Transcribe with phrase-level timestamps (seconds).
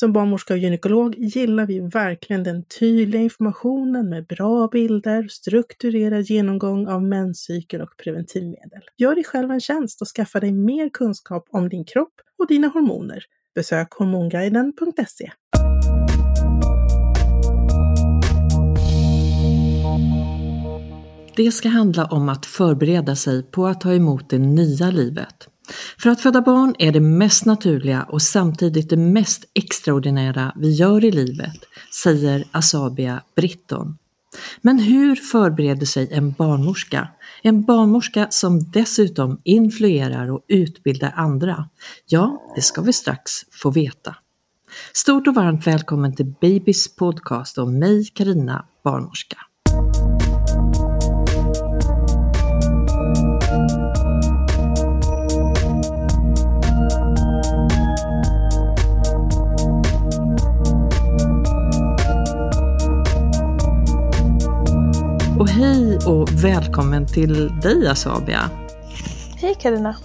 [0.00, 6.88] Som barnmorska och gynekolog gillar vi verkligen den tydliga informationen med bra bilder, strukturerad genomgång
[6.88, 8.80] av menscykel och preventivmedel.
[8.96, 12.68] Gör dig själv en tjänst och skaffa dig mer kunskap om din kropp och dina
[12.68, 13.24] hormoner.
[13.54, 15.30] Besök hormonguiden.se.
[21.36, 25.48] Det ska handla om att förbereda sig på att ta emot det nya livet.
[25.98, 31.04] För att föda barn är det mest naturliga och samtidigt det mest extraordinära vi gör
[31.04, 31.56] i livet,
[32.02, 33.98] säger Asabia Britton.
[34.60, 37.08] Men hur förbereder sig en barnmorska?
[37.42, 41.68] En barnmorska som dessutom influerar och utbildar andra?
[42.06, 44.16] Ja, det ska vi strax få veta.
[44.92, 49.36] Stort och varmt välkommen till Babys podcast och mig Karina barnmorska.
[65.60, 68.50] Hej och välkommen till dig Asabia.
[69.36, 69.96] Hej Karina.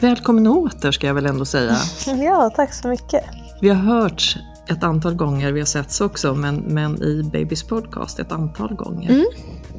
[0.00, 1.76] Välkommen åter ska jag väl ändå säga.
[2.06, 3.24] Ja, tack så mycket.
[3.60, 4.36] Vi har hört
[4.68, 9.10] ett antal gånger, vi har setts också, men, men i Babys podcast ett antal gånger.
[9.10, 9.26] Mm.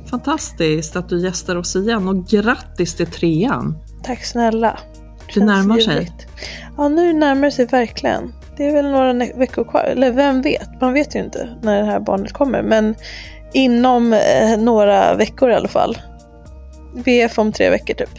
[0.05, 3.77] Fantastiskt att du gästar oss igen och grattis till trean.
[4.03, 4.79] Tack snälla.
[5.33, 5.93] Det närmar sig.
[5.93, 6.27] ljuvligt.
[6.77, 8.33] Ja, nu närmar det sig verkligen.
[8.57, 10.81] Det är väl några veckor kvar, eller vem vet?
[10.81, 12.95] Man vet ju inte när det här barnet kommer, men
[13.55, 15.97] inom eh, några veckor i alla fall.
[16.93, 18.09] VF om tre veckor typ.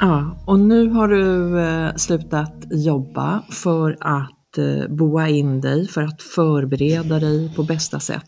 [0.00, 6.02] Ja, och nu har du eh, slutat jobba för att eh, boa in dig, för
[6.02, 8.24] att förbereda dig på bästa sätt.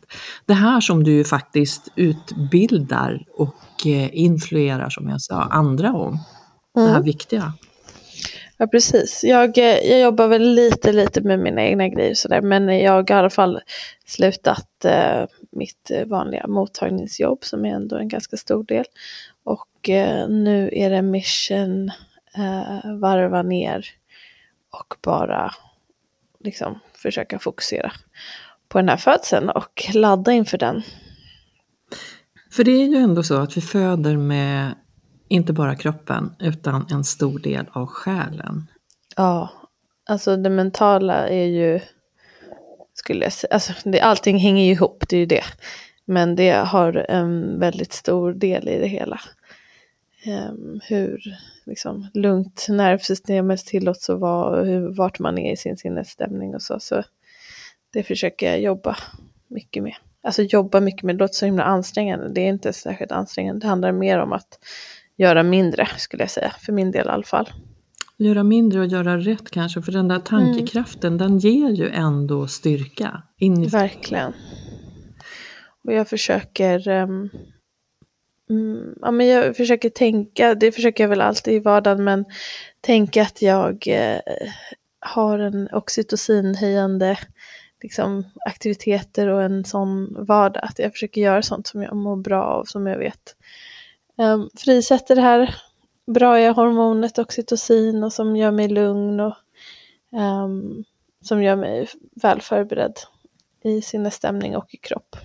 [0.47, 6.19] Det här som du ju faktiskt utbildar och eh, influerar, som jag sa, andra om.
[6.75, 7.03] Det här Mm.
[7.03, 7.53] viktiga.
[8.57, 9.25] Ja precis.
[9.25, 13.11] Jag, eh, jag jobbar väl lite lite med mina egna grejer sådär men jag har
[13.11, 13.61] i alla fall
[14.07, 18.85] slutat eh, mitt eh, vanliga mottagningsjobb som är ändå en ganska stor del.
[19.45, 21.91] Och eh, nu är det mission
[22.35, 23.87] eh, varva ner
[24.71, 25.55] och bara
[26.41, 27.93] liksom försöka fokusera
[28.69, 30.83] på den här födseln och ladda inför den.
[32.51, 34.75] För det är ju ändå så att vi föder med
[35.29, 38.67] inte bara kroppen utan en stor del av själen.
[39.17, 39.51] Ja,
[40.09, 41.81] alltså det mentala är ju,
[42.99, 45.45] skulle jag säga, alltså det, allting hänger ju ihop, det är ju det.
[46.05, 49.21] Men det har en väldigt stor del i det hela.
[50.27, 51.21] Um, hur
[51.67, 56.63] liksom, lugnt nervsystemet tillåts att vara och hur, vart man är i sin sinnesstämning och
[56.63, 56.81] så.
[56.81, 57.03] Så
[57.93, 58.97] det försöker jag jobba
[59.49, 59.95] mycket med.
[60.23, 62.29] Alltså jobba mycket med, det låter så himla ansträngande.
[62.29, 64.59] Det är inte särskilt ansträngande, det handlar mer om att
[65.17, 67.49] göra mindre skulle jag säga, för min del i alla fall.
[68.21, 73.23] Göra mindre och göra rätt kanske, för den där tankekraften den ger ju ändå styrka.
[73.37, 73.81] Inifrån.
[73.81, 74.33] Verkligen.
[75.85, 77.31] Och jag försöker mm,
[79.01, 82.25] ja, men jag försöker tänka, det försöker jag väl alltid i vardagen, men
[82.81, 84.21] tänka att jag eh,
[85.01, 87.19] har en oxytocinhöjande
[87.83, 90.65] liksom, aktiviteter och en sån vardag.
[90.65, 93.37] Att jag försöker göra sånt som jag mår bra av, som jag vet
[94.19, 95.55] um, frisätter det här
[96.09, 99.35] braiga hormonet oxytocin och som gör mig lugn och
[100.13, 100.85] um,
[101.21, 101.89] som gör mig
[102.23, 102.99] väl förberedd
[103.65, 105.17] i sinnesstämning och i kropp.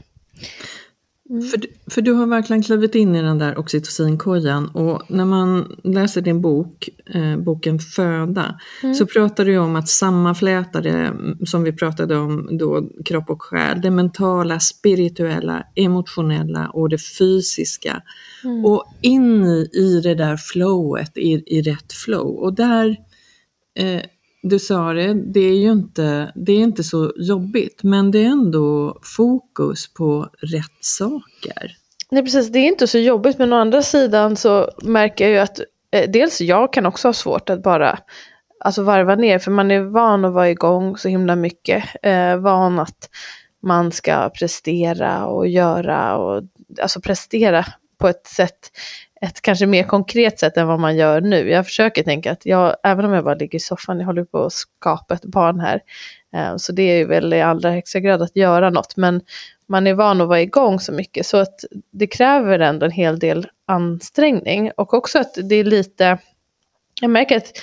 [1.29, 1.41] Mm.
[1.41, 6.21] För, för du har verkligen klivit in i den där oxytocinkojan och när man läser
[6.21, 8.95] din bok, eh, boken Föda, mm.
[8.95, 13.41] så pratar du om att sammanfläta det mm, som vi pratade om då, kropp och
[13.41, 18.01] själ, det mentala, spirituella, emotionella och det fysiska.
[18.43, 18.65] Mm.
[18.65, 22.27] Och in i, i det där flowet, i, i rätt flow.
[22.27, 22.97] Och där
[23.79, 24.01] eh,
[24.43, 28.29] du sa det, det är ju inte, det är inte så jobbigt, men det är
[28.29, 31.77] ändå fokus på rätt saker.
[32.11, 35.39] Nej precis, det är inte så jobbigt, men å andra sidan så märker jag ju
[35.39, 35.59] att
[35.91, 37.99] eh, dels jag kan också ha svårt att bara
[38.59, 42.79] alltså varva ner, för man är van att vara igång så himla mycket, eh, van
[42.79, 43.09] att
[43.61, 46.43] man ska prestera och göra och
[46.81, 47.65] alltså prestera
[47.97, 48.71] på ett sätt
[49.23, 51.49] ett kanske mer konkret sätt än vad man gör nu.
[51.49, 54.45] Jag försöker tänka att jag, även om jag bara ligger i soffan, jag håller på
[54.45, 55.81] att skapa ett barn här.
[56.35, 58.97] Eh, så det är ju väl i allra högsta grad att göra något.
[58.97, 59.21] Men
[59.67, 63.19] man är van att vara igång så mycket så att det kräver ändå en hel
[63.19, 64.71] del ansträngning.
[64.77, 66.17] Och också att det är lite,
[67.01, 67.59] jag märker att i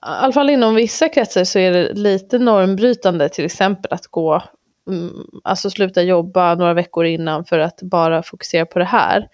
[0.00, 4.42] alla fall inom vissa kretsar så är det lite normbrytande till exempel att gå
[4.88, 5.12] mm,
[5.44, 9.28] Alltså sluta jobba några veckor innan för att bara fokusera på det här.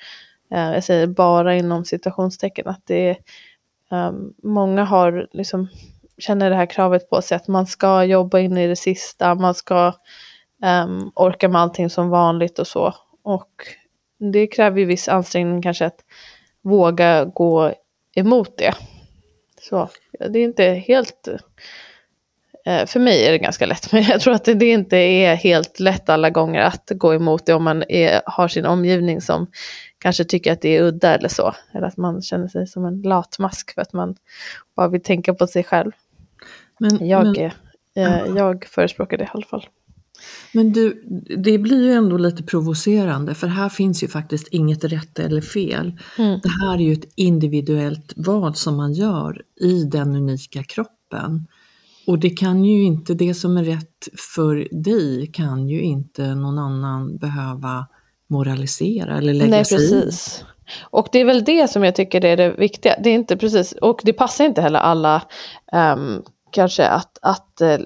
[0.50, 3.16] Eh, jag säger bara inom citationstecken, att det är,
[4.08, 5.68] um, många har liksom,
[6.18, 9.54] känner det här kravet på sig att man ska jobba in i det sista, man
[9.54, 9.92] ska
[10.84, 12.94] um, orka med allting som vanligt och så.
[13.22, 13.50] Och
[14.18, 16.00] det kräver ju viss ansträngning kanske att
[16.62, 17.72] våga gå
[18.14, 18.74] emot det.
[19.60, 19.88] Så
[20.30, 21.28] det är inte helt
[22.66, 25.80] eh, för mig är det ganska lätt, men jag tror att det inte är helt
[25.80, 29.46] lätt alla gånger att gå emot det om man är, har sin omgivning som
[29.98, 31.54] kanske tycker att det är udda eller så.
[31.72, 34.16] Eller att man känner sig som en latmask för att man
[34.76, 35.92] bara vill tänka på sig själv.
[36.80, 37.50] Men, jag, men,
[37.94, 39.66] eh, jag förespråkar det i alla fall.
[40.52, 41.04] Men du,
[41.36, 46.00] det blir ju ändå lite provocerande för här finns ju faktiskt inget rätt eller fel.
[46.18, 46.40] Mm.
[46.42, 51.46] Det här är ju ett individuellt vad som man gör i den unika kroppen.
[52.06, 56.58] Och det kan ju inte, det som är rätt för dig kan ju inte någon
[56.58, 57.86] annan behöva
[58.26, 60.40] moralisera eller lägga Nej, sig precis.
[60.40, 60.44] i.
[60.82, 62.96] Och det är väl det som jag tycker är det viktiga.
[63.02, 65.22] Det är inte precis, och det passar inte heller alla
[65.72, 67.78] um, kanske att, att uh,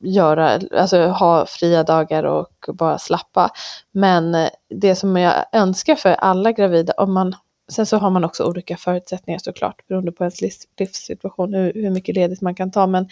[0.00, 3.50] göra, alltså ha fria dagar och bara slappa.
[3.92, 7.34] Men uh, det som jag önskar för alla gravida, om man
[7.68, 10.40] Sen så har man också olika förutsättningar såklart beroende på ens
[10.78, 12.86] livssituation, hur, hur mycket ledigt man kan ta.
[12.86, 13.08] Men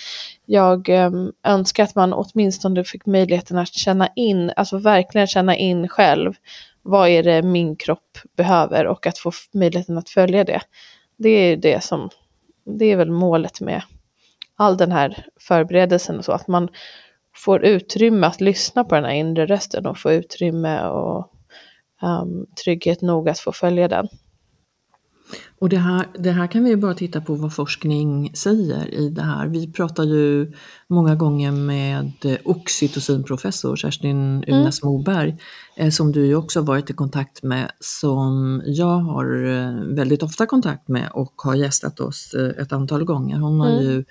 [0.46, 1.10] jag eh,
[1.44, 6.34] önskar att man åtminstone fick möjligheten att känna in, alltså verkligen känna in själv.
[6.86, 10.60] Vad är det min kropp behöver och att få möjligheten att följa det.
[11.16, 12.10] Det är det som,
[12.64, 13.82] det är väl målet med
[14.56, 16.68] all den här förberedelsen och så, att man
[17.36, 21.32] får utrymme att lyssna på den här inre rösten och få utrymme och
[22.02, 24.08] um, trygghet nog att få följa den.
[25.58, 29.08] Och det här, det här kan vi ju bara titta på vad forskning säger i
[29.08, 29.46] det här.
[29.46, 30.52] Vi pratar ju
[30.88, 32.12] många gånger med
[32.44, 34.92] oxytocinprofessor Kerstin Unas mm.
[34.92, 35.36] Moberg,
[35.76, 40.46] eh, som du ju också varit i kontakt med, som jag har eh, väldigt ofta
[40.46, 43.38] kontakt med och har gästat oss eh, ett antal gånger.
[43.38, 43.84] Hon har mm.
[43.84, 44.04] ju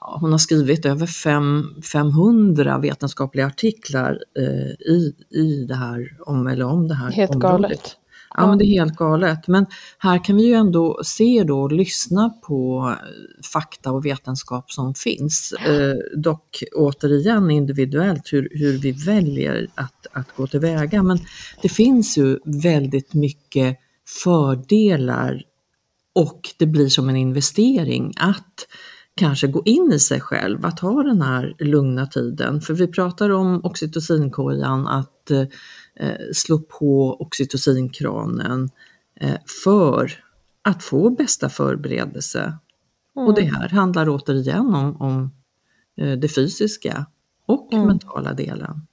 [0.00, 6.64] hon har skrivit över fem, 500 vetenskapliga artiklar eh, i, i det här, om, eller
[6.64, 7.60] om det här Helt området.
[7.60, 7.96] galet.
[8.36, 9.48] Ja, men det är helt galet.
[9.48, 9.66] Men
[9.98, 12.94] här kan vi ju ändå se då och lyssna på
[13.52, 15.52] fakta och vetenskap som finns.
[15.52, 21.02] Eh, dock återigen individuellt hur, hur vi väljer att, att gå tillväga.
[21.02, 21.18] Men
[21.62, 23.78] det finns ju väldigt mycket
[24.24, 25.42] fördelar
[26.14, 28.66] och det blir som en investering att
[29.16, 32.60] kanske gå in i sig själv, att ha den här lugna tiden.
[32.60, 35.46] För vi pratar om oxytocinkojan, att eh, Eh,
[36.32, 38.70] slå på oxytocinkranen
[39.20, 40.12] eh, för
[40.62, 42.58] att få bästa förberedelse.
[43.16, 43.28] Mm.
[43.28, 45.32] Och det här handlar återigen om, om
[45.96, 47.06] eh, det fysiska
[47.46, 47.86] och mm.
[47.86, 48.86] mentala delen.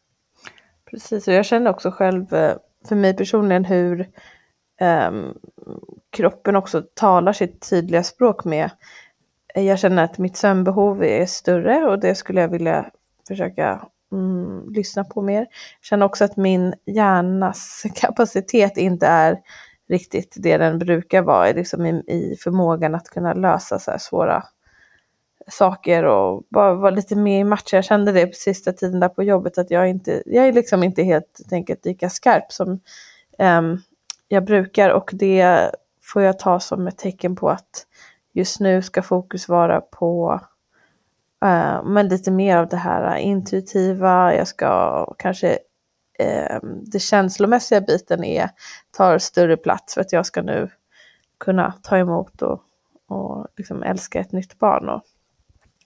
[0.92, 2.26] Precis, och jag känner också själv
[2.88, 4.10] för mig personligen hur
[5.10, 5.38] um,
[6.10, 8.70] kroppen också talar sitt tydliga språk med.
[9.56, 12.92] Jag känner att mitt sömnbehov är större och det skulle jag vilja
[13.28, 15.40] försöka mm, lyssna på mer.
[15.42, 19.40] Jag känner också att min hjärnas kapacitet inte är
[19.90, 24.44] riktigt det den brukar vara, liksom i, i förmågan att kunna lösa så här svåra
[25.48, 27.78] saker och bara vara lite mer i matchen.
[27.78, 30.84] Jag kände det på sista tiden där på jobbet att jag inte, jag är liksom
[30.84, 32.80] inte helt enkelt lika skarp som
[33.40, 33.82] um,
[34.28, 37.88] jag brukar och det får jag ta som ett tecken på att
[38.34, 40.40] just nu ska fokus vara på
[41.44, 45.60] Uh, men lite mer av det här intuitiva, jag ska kanske
[46.20, 48.50] eh, det känslomässiga biten är,
[48.92, 50.70] tar större plats för att jag ska nu
[51.40, 52.62] kunna ta emot och,
[53.08, 54.90] och liksom älska ett nytt barn.
[54.90, 55.02] Och,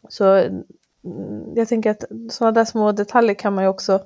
[0.10, 0.64] så mm,
[1.56, 4.02] jag tänker att sådana där små detaljer kan man ju också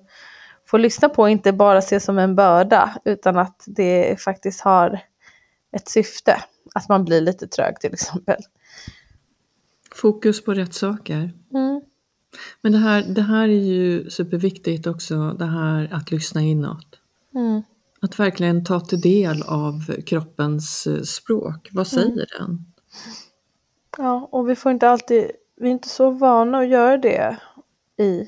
[0.66, 5.00] få lyssna på och inte bara se som en börda utan att det faktiskt har
[5.72, 6.44] ett syfte.
[6.76, 8.42] Att man blir lite trög till exempel.
[10.02, 11.34] Fokus på rätt saker.
[11.54, 11.82] Mm.
[12.62, 17.00] Men det här, det här är ju superviktigt också, det här att lyssna inåt.
[17.36, 17.62] Mm.
[18.02, 21.70] Att verkligen ta till del av kroppens eh, språk.
[21.72, 22.26] Vad säger mm.
[22.40, 22.66] den?
[23.98, 27.38] Ja, och vi får inte alltid, vi är inte så vana att göra det
[27.98, 28.28] i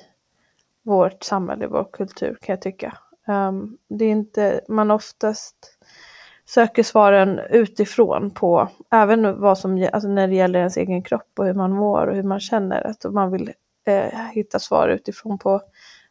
[0.84, 2.98] vårt samhälle, vår kultur kan jag tycka.
[3.28, 5.73] Um, det är inte, man oftast
[6.54, 11.46] söker svaren utifrån på även vad som, alltså när det gäller ens egen kropp och
[11.46, 12.88] hur man mår och hur man känner.
[12.88, 13.52] Att man vill
[13.86, 15.62] eh, hitta svar utifrån på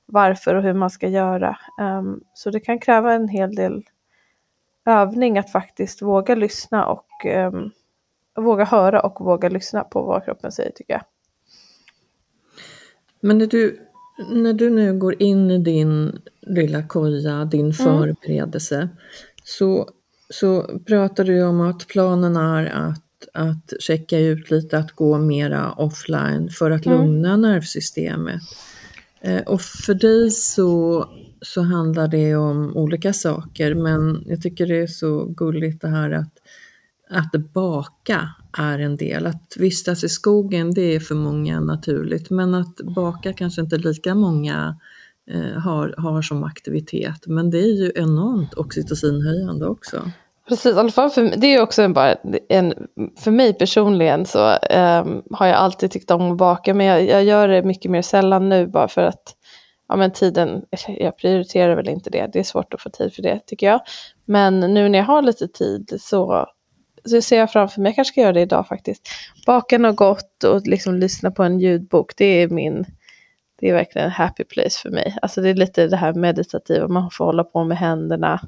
[0.07, 1.59] varför och hur man ska göra.
[1.81, 3.83] Um, så det kan kräva en hel del
[4.87, 7.07] övning att faktiskt våga lyssna och
[7.53, 7.71] um,
[8.37, 11.03] våga höra och våga lyssna på vad kroppen säger tycker jag.
[13.21, 13.81] Men när du,
[14.31, 17.73] när du nu går in i din lilla koja, din mm.
[17.73, 18.89] förberedelse, mm.
[19.45, 19.89] så,
[20.35, 23.03] så pratar du om att planen är att
[23.35, 26.99] att checka ut lite, att gå mera offline för att mm.
[26.99, 28.43] lugna nervsystemet.
[29.21, 31.09] Eh, och för dig så,
[31.43, 36.11] så handlar det om olika saker, men jag tycker det är så gulligt det här
[36.11, 36.33] att,
[37.11, 39.27] att baka är en del.
[39.27, 44.15] Att vistas i skogen, det är för många naturligt, men att baka kanske inte lika
[44.15, 44.77] många
[45.31, 47.27] eh, har, har som aktivitet.
[47.27, 50.11] Men det är ju enormt oxytocinhöjande också.
[50.53, 52.17] Precis, i alla fall för, det är också en, bara
[52.49, 52.75] en,
[53.19, 57.25] för mig personligen så um, har jag alltid tyckt om att baka men jag, jag,
[57.25, 59.37] gör det mycket mer sällan nu bara för att
[59.89, 63.23] ja, men tiden, jag prioriterar väl inte det, det är svårt att få tid för
[63.23, 63.81] det tycker jag.
[64.25, 66.47] Men nu när jag har lite tid så,
[67.05, 69.09] så ser jag framför mig, jag kanske ska göra det idag faktiskt,
[69.47, 72.85] baka något gott och liksom lyssna på en ljudbok, det är min,
[73.61, 75.17] det är verkligen en happy place för mig.
[75.23, 78.41] Alltså det är lite det här meditativa, man får hålla på med händerna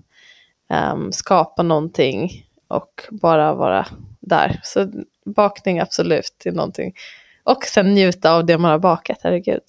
[0.92, 3.86] um, skapa någonting och bara vara
[4.20, 4.60] där.
[4.62, 4.90] Så
[5.24, 6.94] bakning absolut är någonting.
[7.44, 9.62] Och sen njuta av det man har bakat, herregud.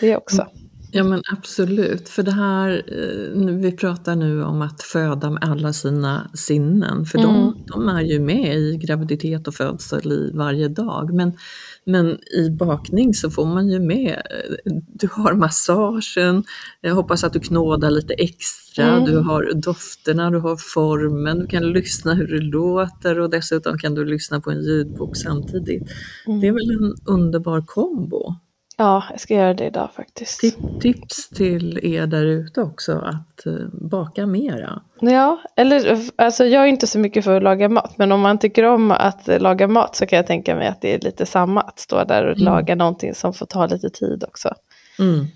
[0.00, 0.46] Det också.
[0.92, 5.72] Ja men absolut, för det här, eh, vi pratar nu om att föda med alla
[5.72, 7.30] sina sinnen, för mm.
[7.30, 11.14] de, de, är ju med i graviditet och födsel varje dag.
[11.14, 11.32] Men
[11.88, 14.22] men i bakning så får man ju med,
[14.86, 16.44] du har massagen,
[16.80, 19.04] jag hoppas att du knådar lite extra, mm.
[19.04, 23.94] du har dofterna, du har formen, du kan lyssna hur det låter och dessutom kan
[23.94, 25.82] du lyssna på en ljudbok samtidigt.
[26.26, 26.40] Mm.
[26.40, 28.34] Det är väl en underbar kombo?
[28.78, 30.40] Ja, jag ska göra det idag faktiskt.
[30.80, 34.82] Tips till er där ute också att uh, baka mera.
[35.00, 38.38] Ja, eller alltså jag är inte så mycket för att laga mat, men om man
[38.38, 41.60] tycker om att laga mat så kan jag tänka mig att det är lite samma,
[41.60, 42.44] att stå där och mm.
[42.44, 44.54] laga någonting som får ta lite tid också.
[44.98, 45.26] Mm.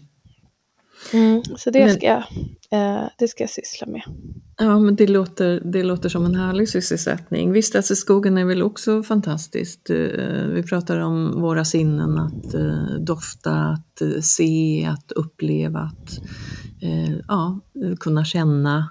[1.12, 2.23] Mm, så det, men, ska jag,
[2.71, 4.02] eh, det ska jag syssla med.
[4.59, 7.52] Ja, men det låter, det låter som en härlig sysselsättning.
[7.52, 9.90] Visst, alltså skogen är väl också fantastiskt.
[9.90, 9.97] Eh,
[10.52, 16.19] vi pratar om våra sinnen, att eh, dofta, att eh, se, att uppleva, att
[17.28, 17.61] ja,
[18.00, 18.90] kunna känna.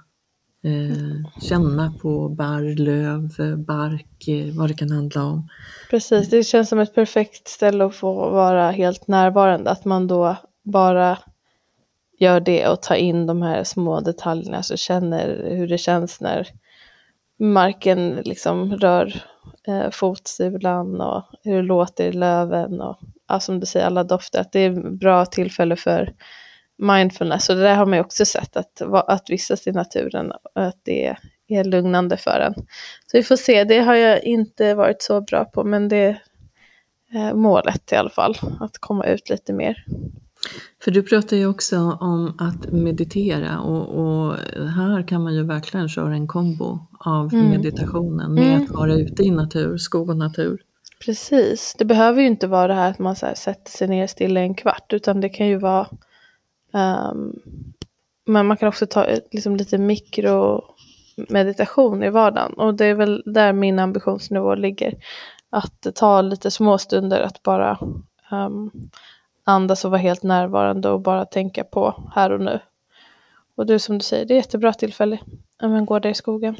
[1.42, 3.28] Känna på barr, löv,
[3.64, 5.48] bark, vad det kan handla om.
[5.90, 9.70] Precis, det känns som ett perfekt ställe att få vara helt närvarande.
[9.70, 11.18] Att man då bara
[12.20, 16.48] gör det och tar in de här små detaljerna så känner hur det känns när
[17.38, 19.22] marken liksom rör
[19.66, 22.98] eh, fotsulan och hur det låter i löven och
[23.28, 24.40] ja, som du säger alla dofter.
[24.40, 26.12] Att det är bra tillfälle för
[26.78, 30.66] mindfulness och det där har man ju också sett att, att vistas i naturen och
[30.66, 31.16] att det
[31.48, 32.54] är lugnande för en.
[33.06, 36.20] Så vi får se, det har jag inte varit så bra på men det är
[37.14, 39.84] eh, målet i alla fall, att komma ut lite mer.
[40.84, 45.88] För du pratar ju också om att meditera och, och, här kan man ju verkligen
[45.88, 47.50] köra en kombo av mm.
[47.50, 48.62] meditationen med mm.
[48.62, 50.62] att vara ute i natur, skog och natur.
[51.04, 54.40] Precis, det behöver ju inte vara det här att man så sätter sig ner stilla
[54.40, 55.86] en kvart utan det kan ju vara
[56.72, 57.40] um,
[58.26, 63.52] men man kan också ta liksom lite mikromeditation i vardagen och det är väl där
[63.52, 64.94] min ambitionsnivå ligger.
[65.50, 67.78] Att ta lite små stunder att bara
[68.32, 68.70] um,
[69.44, 72.60] andas och vara helt närvarande och bara tänka på här och nu.
[73.56, 75.18] Och du som du säger, det är ett jättebra tillfälle.
[75.58, 76.56] att gå där i skogen.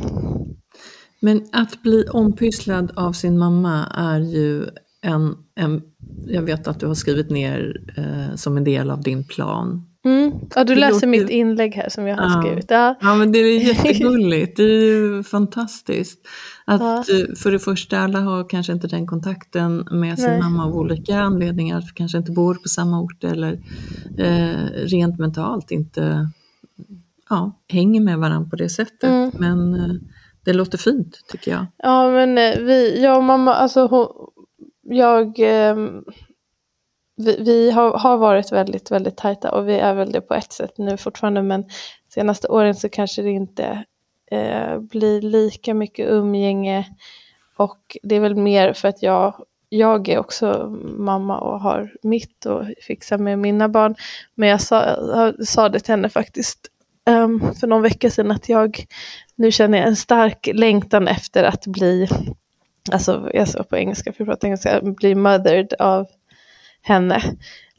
[1.21, 4.67] Men att bli ompysslad av sin mamma är ju
[5.01, 5.83] en, en,
[6.27, 9.90] jag vet att du har skrivit ner eh, som en del av din plan.
[10.05, 10.33] Mm.
[10.55, 12.43] Ja, du läser mitt inlägg här som jag har Ja.
[12.43, 12.71] skrivit.
[12.71, 12.95] Ja.
[13.01, 14.57] Ja, men det är jättegulligt.
[14.57, 16.21] Det är ju fantastiskt.
[16.65, 16.97] Att Ja.
[16.99, 20.41] eh, för det första, alla har kanske inte den kontakten med sin Nej.
[20.43, 21.83] mamma av olika anledningar.
[21.95, 23.53] Kanske inte bor på samma ort eller
[24.19, 26.29] eh, rent mentalt inte
[27.31, 29.03] ja, hänger med varandra på det sättet.
[29.11, 29.31] Mm.
[29.39, 29.97] Men eh,
[30.45, 31.67] det låter fint tycker jag.
[31.79, 34.07] Ja men eh, vi, jag och mamma, alltså hon,
[34.83, 36.05] jag, ehm,
[37.21, 40.53] vi, vi har, har varit väldigt, väldigt tajta och vi är väl det på ett
[40.53, 41.65] sätt nu fortfarande men
[42.15, 43.85] senaste åren så kanske det inte
[44.31, 46.87] eh, blir lika mycket umgänge.
[47.57, 52.47] Och det är väl mer för att jag, jag är också mamma och har mitt
[52.47, 53.95] och fixar med mina barn.
[54.35, 56.69] Men jag sa, jag sa det till henne faktiskt
[57.11, 58.85] um, för någon vecka sedan att jag
[59.35, 62.09] nu känner jag en stark längtan efter att bli,
[62.93, 66.07] alltså jag sa på engelska, för jag pratar engelska, bli mothered av
[66.83, 67.23] henne.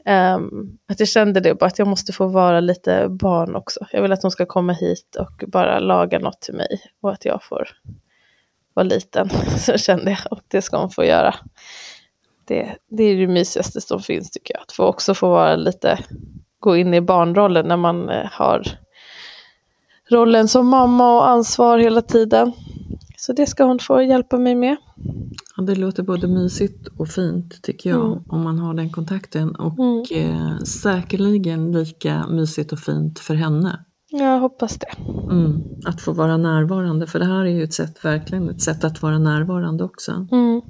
[0.06, 3.86] Um, att jag kände det bara att jag måste få vara lite barn också.
[3.92, 7.24] Jag vill att hon ska komma hit och bara laga något till mig och att
[7.24, 7.68] jag får
[8.74, 9.30] vara liten.
[9.58, 11.34] Så kände jag och det ska hon få göra.
[12.44, 14.62] Det, det är det mysigaste som finns tycker jag.
[14.62, 15.98] Att få också få vara lite,
[16.58, 18.62] gå in i barnrollen när man eh, har
[20.10, 22.52] rollen som mamma och ansvar hela tiden.
[23.26, 24.76] Så det ska hon få hjälpa mig med.
[25.56, 28.18] Ja, det låter både mysigt och fint tycker jag, Mm.
[28.28, 29.56] om man har den kontakten.
[29.56, 30.04] Och Mm.
[30.34, 33.84] eh, säkerligen lika mysigt och fint för henne.
[34.10, 34.86] Jag hoppas det.
[35.30, 38.84] Mm, att få vara närvarande, för det här är ju ett sätt, verkligen ett sätt
[38.84, 40.26] att vara närvarande också.
[40.32, 40.60] Mm.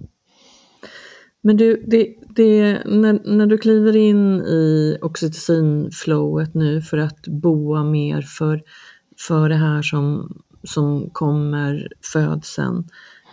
[1.42, 7.84] Men du, det, det, när, när du kliver in i oxytocinflowet nu för att boa
[7.84, 8.62] mer för,
[9.28, 10.32] för det här som,
[10.64, 12.88] som kommer födseln,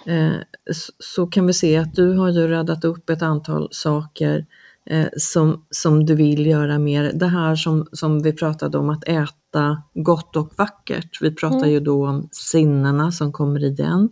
[0.05, 0.35] eh,
[0.99, 4.45] så, kan vi se att du har ju radat upp ett antal saker
[4.85, 7.11] eh, som, som du vill göra mer.
[7.15, 11.21] Det här som, som vi pratade om, att äta gott och vackert.
[11.21, 11.69] Vi pratar Mm.
[11.71, 14.09] ju då om sinnena som kommer igen.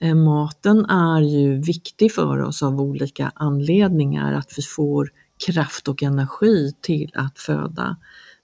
[0.00, 5.10] Eh, Maten är ju viktig för oss av olika anledningar, att vi får
[5.46, 7.96] kraft och energi till att föda.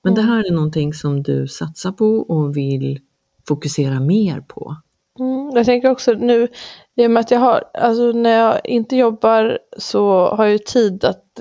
[0.05, 0.33] Men det Mm.
[0.33, 3.01] här är någonting som du satsar på och vill
[3.48, 4.76] fokusera mer på.
[5.18, 5.50] Mm.
[5.55, 6.48] Jag tänker också nu,
[6.96, 10.59] i och med att jag har, alltså när jag inte jobbar så har jag ju
[10.59, 11.40] tid att,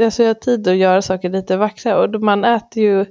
[0.00, 3.06] alltså jag har tid att göra saker lite vackrare och man äter ju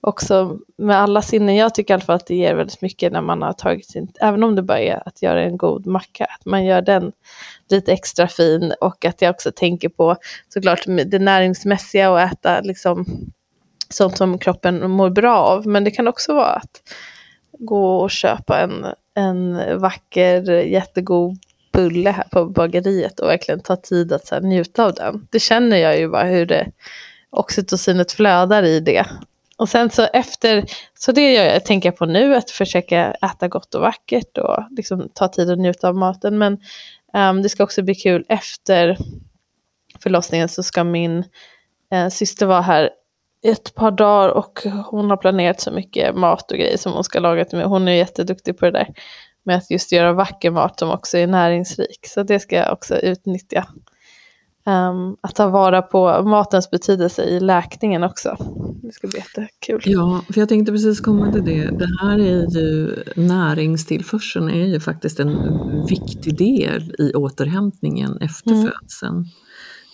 [0.00, 1.56] också med alla sinnen.
[1.56, 4.12] Jag tycker i alla fall att det ger väldigt mycket när man har tagit sin,
[4.20, 7.12] även om det bara är att göra en god macka, att man gör den
[7.68, 10.16] lite extra fin och att jag också tänker på
[10.48, 13.06] såklart det näringsmässiga och äta liksom
[13.88, 15.66] sånt som kroppen mår bra av.
[15.66, 16.82] Men det kan också vara att
[17.58, 21.38] gå och köpa en, en vacker jättegod
[21.72, 25.28] bulle här på bageriet och verkligen ta tid att så här, njuta av den.
[25.30, 26.66] Det känner jag ju bara hur det
[27.30, 29.06] oxytocinet flödar i det.
[29.56, 30.64] Och sen så efter,
[30.94, 34.64] så det gör jag, tänker jag på nu, att försöka äta gott och vackert och
[34.70, 36.38] liksom ta tid att njuta av maten.
[36.38, 36.58] Men
[37.14, 38.96] um, det ska också bli kul efter
[39.98, 41.24] förlossningen så ska min
[41.92, 42.90] eh, syster vara här
[43.44, 47.20] ett par dagar och hon har planerat så mycket mat och grejer som hon ska
[47.20, 47.66] laga till mig.
[47.66, 48.88] Hon är jätteduktig på det där
[49.44, 52.06] med att just göra vacker mat som också är näringsrik.
[52.06, 53.66] Så det ska jag också utnyttja.
[54.66, 58.36] Ehm, att ta vara på matens betydelse i läkningen också.
[58.82, 59.82] Det ska bli jättekul.
[59.84, 61.64] Ja, för jag tänkte precis komma till det.
[61.64, 65.36] Det här är ju, näringstillförseln är ju faktiskt en
[65.88, 68.62] viktig del i återhämtningen efter Mm.
[68.62, 69.24] födseln.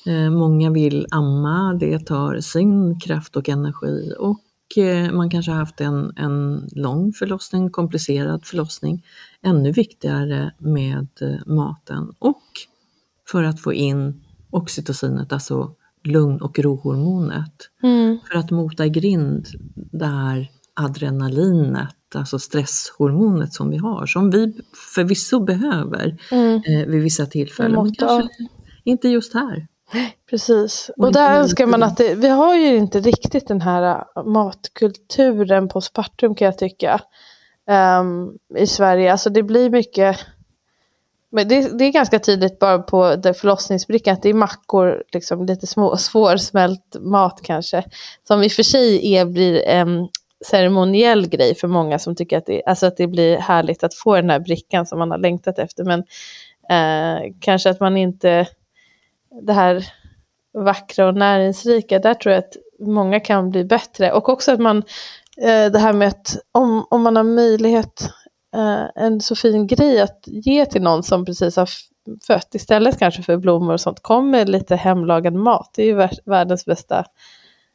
[0.07, 5.59] Eh, många vill amma, det tar sin kraft och energi och eh, man kanske har
[5.59, 9.05] haft en, en lång förlossning, komplicerad förlossning.
[9.43, 12.43] Ännu viktigare med eh, maten och
[13.31, 19.47] för att få in oxytocinet, alltså lugn och rohormonet Mm, för att mota i grind
[19.75, 24.53] det här adrenalinet, alltså stresshormonet som vi har, som vi
[24.95, 28.29] förvisso behöver mm, eh, vid vissa tillfällen, men kanske
[28.85, 29.67] inte just här.
[30.31, 30.91] Precis.
[30.97, 35.69] Och där önskar man att det, vi har ju inte riktigt den här äh, matkulturen
[35.69, 37.01] på Spartum kan jag tycka.
[37.69, 40.19] ehm, I Sverige, alltså det blir mycket
[41.33, 45.47] men det, det är ganska tydligt bara på det förlossningsbrickan att det är mackor, liksom
[45.47, 47.85] lite små, svårsmält mat kanske.
[48.29, 50.09] Som i och för sig är, blir en
[50.45, 54.17] ceremoniell grej för många som tycker att det, alltså att det blir härligt att få
[54.17, 55.85] den här brickan som man har längtat efter.
[55.85, 56.01] Men
[56.71, 58.47] eh, kanske att man inte,
[59.43, 59.93] det här
[60.53, 64.13] vackra och näringsrika, där tror jag att många kan bli bättre.
[64.13, 64.79] Och också att man,
[65.37, 68.03] eh, det här med att om, om man har möjlighet,
[68.57, 71.69] eh, en så fin grej att ge till någon som precis har
[72.27, 72.55] fött.
[72.55, 75.71] Istället kanske för blommor och sånt, kom med lite hemlagad mat.
[75.75, 77.05] Det är ju världens bästa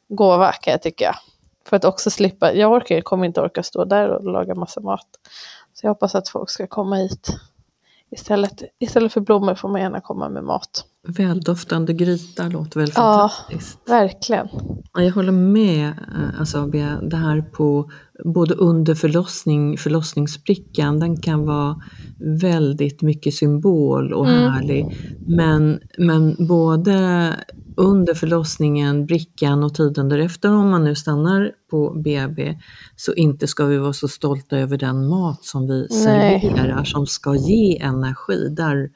[0.09, 1.15] gåva kan jag tycka.
[1.65, 5.07] För att också slippa, jag orkar, kommer inte orka stå där och laga massa mat.
[5.73, 7.29] Så jag hoppas att folk ska komma hit.
[8.15, 10.85] Istället, istället för blommor får man gärna komma med mat.
[11.07, 13.79] Väldoftande gryta låter väl Ja, fantastiskt.
[13.89, 14.47] verkligen.
[14.93, 17.89] Ja, jag håller med eh, alltså, Bea, det här på
[18.33, 21.75] både under förlossning, förlossningsbrickan, den kan vara
[22.41, 24.51] väldigt mycket symbol och Mm.
[24.51, 24.97] härlig.
[25.27, 27.29] Men, men både
[27.77, 32.59] under förlossningen, brickan och tiden därefter, om man nu stannar på BB,
[32.95, 36.41] så inte ska vi vara så stolta över den mat som vi Nej.
[36.41, 38.49] serverar, som ska ge energi.
[38.49, 38.89] Där,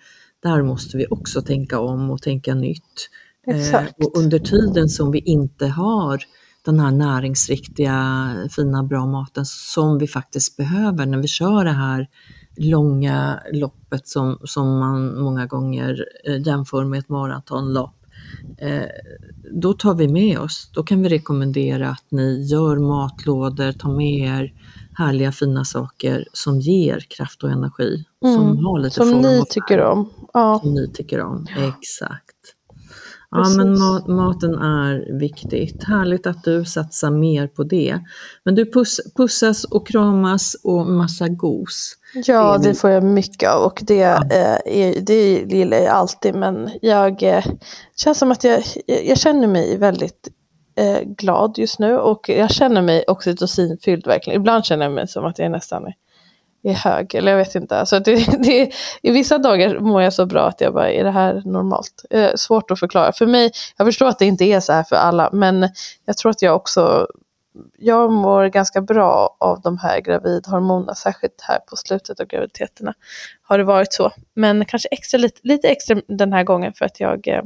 [0.43, 3.09] där måste vi också tänka om och tänka nytt.
[3.47, 6.19] Eh, och under tiden som vi inte har
[6.65, 12.07] den här näringsriktiga, fina, bra maten som vi faktiskt behöver när vi kör det här
[12.57, 17.98] långa loppet som, som man många gånger eh, jämför med ett maratonlopp.
[18.57, 18.81] Eh,
[19.51, 24.19] då tar vi med oss, då kan vi rekommendera att ni gör matlådor, ta med
[24.19, 24.53] er
[24.97, 28.05] härliga fina saker som ger kraft och energi.
[28.21, 28.65] Som Mm.
[28.65, 30.09] har lite Som form ni tycker om.
[30.33, 31.47] Ja, som ni tycker om.
[31.57, 32.28] Exakt.
[33.31, 35.83] Ja, men mat, maten är viktigt.
[35.83, 37.99] Härligt att du satsar mer på det.
[38.43, 41.95] Men du puss, pussas och kramas och massa gos.
[42.25, 46.35] ja Det får jag mycket av och det, eh, är, det gillar jag alltid.
[46.35, 47.45] Men jag eh,
[47.95, 50.29] känns som att jag, jag, jag känner mig väldigt
[50.75, 54.41] eh, glad just nu och jag känner mig oxytocinfylld verkligen.
[54.41, 55.93] Ibland känner jag mig som att jag nästan är,
[56.63, 57.79] är hög, eller jag vet inte.
[57.79, 61.11] Alltså det, det, I vissa dagar mår jag så bra att jag bara, är det
[61.11, 62.05] här normalt?
[62.09, 63.11] Eh, svårt att förklara.
[63.11, 65.69] För mig, jag förstår att det inte är så här för alla, men
[66.05, 67.07] jag tror att jag också
[67.77, 72.93] jag mår ganska bra av de här gravidhormonerna, särskilt här på slutet av graviditeterna
[73.41, 74.11] har det varit så.
[74.33, 77.43] Men kanske extra, lite, lite extra den här gången för att jag, eh,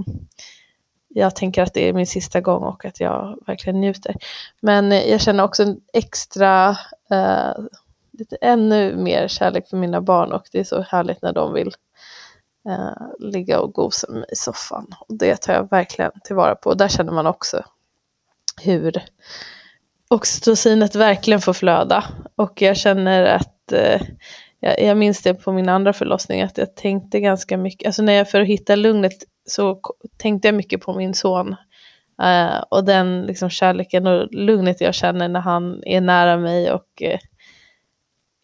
[1.08, 4.16] jag tänker att det är min sista gång och att jag verkligen njuter.
[4.62, 6.70] Men eh, jag känner också en extra,
[7.12, 7.52] eh,
[8.20, 11.72] lite ännu mer kärlek för mina barn och det är så härligt när de vill
[12.70, 14.88] eh, ligga och gosa med mig i soffan.
[15.00, 16.70] Och det tar jag verkligen tillvara på.
[16.70, 17.64] Och där känner man också
[18.62, 19.04] hur
[20.10, 22.04] oxytocinet verkligen får flöda.
[22.36, 24.02] Och jag känner att, eh,
[24.60, 28.14] jag, jag minns det på min andra förlossning, att jag tänkte ganska mycket, alltså när
[28.14, 29.14] jag för att hitta lugnet
[29.46, 29.80] så
[30.18, 31.56] tänkte jag mycket på min son.
[32.24, 37.02] Uh, och den liksom kärleken och lugnet jag känner när han är nära mig och
[37.02, 37.18] uh,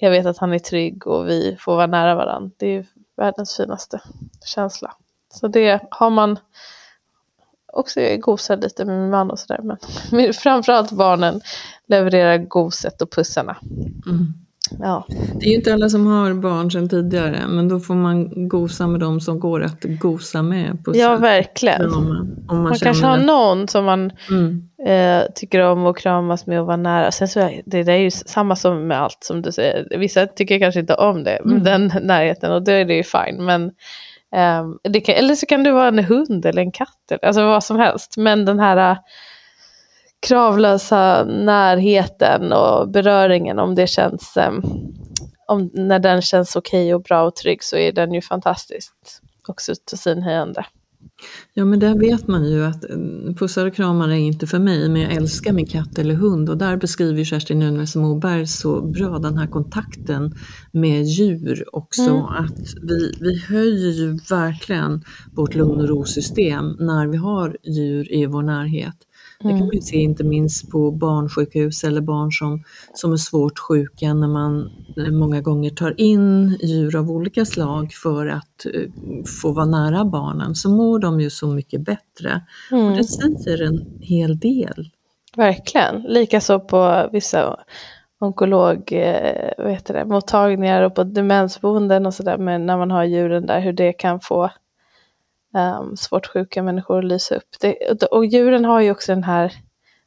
[0.02, 2.52] jag vet att han är trygg och vi får vara nära varandra.
[2.58, 2.86] Det är
[3.18, 4.02] världens finaste
[4.46, 4.94] känsla.
[5.34, 6.40] Så det har man
[7.74, 9.60] också jag gosar lite med min man och sådär.
[9.64, 9.78] Men,
[10.12, 11.42] men framförallt barnen
[11.86, 13.58] levererar goset och pussarna.
[14.06, 14.34] Mm.
[14.78, 15.06] Ja,
[15.40, 18.88] Det är ju inte alla som har barn sedan tidigare, men då får man gosa
[18.88, 20.86] med dem som går att gosa med.
[20.86, 21.94] Pussa, ja verkligen.
[21.94, 22.08] om
[22.48, 24.64] man, Man känner kanske har någon som man Mm.
[24.86, 27.12] eh, tycker om att kramas med och vara nära.
[27.12, 29.98] Sen så är det, det är ju samma som med allt som du säger.
[29.98, 31.64] Vissa tycker kanske inte om det, Mm.
[31.64, 33.46] den närheten och då är det ju fine.
[33.46, 33.72] Men,
[34.84, 37.64] det kan, eller så kan du vara en hund eller en katt, eller, alltså vad
[37.64, 38.18] som helst.
[38.18, 38.98] Men den här eh,
[40.28, 44.38] kravlösa närheten och beröringen, om det känns,
[45.48, 50.66] om, när den känns okej och bra och trygg så är den ju fantastiskt oxytocinhöjande.
[51.54, 52.84] Ja, men där vet man ju att
[53.40, 56.58] pussar och kramar är inte för mig, men jag älskar min katt eller hund och
[56.58, 60.36] där beskriver Kerstin Nunez Moberg så bra den här kontakten
[60.72, 62.26] med djur också, Mm.
[62.26, 65.04] att vi, vi höjer ju verkligen
[65.36, 68.96] vårt lugn och ro-system när vi har djur i vår närhet.
[69.44, 73.60] Det kan man ju se inte minst på barnsjukhus eller barn som, som är svårt
[73.60, 78.90] sjuka när man eh, många gånger tar in djur av olika slag för att eh,
[79.42, 82.42] få vara nära barnen så mår de ju så mycket bättre.
[82.72, 84.90] Och det säger en hel del.
[85.38, 86.02] Verkligen.
[86.02, 87.60] Likaså på vissa
[88.20, 92.38] onkolog, eh, vad heter det, mottagningar och på demensboenden och sådär.
[92.38, 94.50] Men när man har djuren där, hur det kan få
[95.54, 97.50] um, svårt sjuka människor att lysa upp.
[97.62, 99.54] Det, och djuren har ju också den här,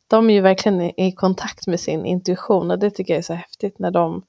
[0.07, 3.23] de är ju verkligen i, i kontakt med sin intuition och det tycker jag är
[3.23, 4.23] så häftigt när de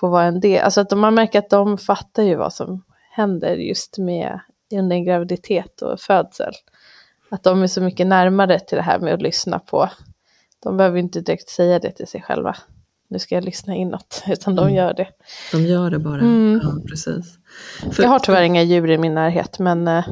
[0.00, 0.64] får vara en del.
[0.64, 4.40] Alltså att de, man märker att de fattar ju vad som händer just med
[4.72, 6.52] under en graviditet och födsel.
[7.30, 9.90] Att de är så mycket närmare till det här med att lyssna på
[10.64, 12.56] de behöver inte direkt säga det till sig själva.
[13.08, 15.08] Nu ska jag lyssna inåt, utan de gör det.
[15.52, 16.20] De gör det bara.
[16.20, 16.60] Mm.
[16.62, 17.38] Ja, precis.
[17.92, 20.04] För- Jag har tyvärr inga djur i min närhet, men eh,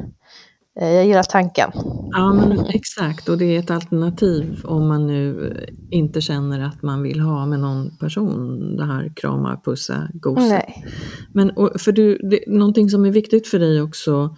[0.74, 1.70] jag gillar tanken.
[2.12, 3.28] Ja, men exakt.
[3.28, 7.46] Och det är ett alternativ om man nu eh, inte känner att man vill ha
[7.46, 10.40] med någon person det här krama, pussa, gosa.
[10.40, 10.84] Nej.
[11.32, 14.36] Men och, för du, det, någonting som är viktigt för dig också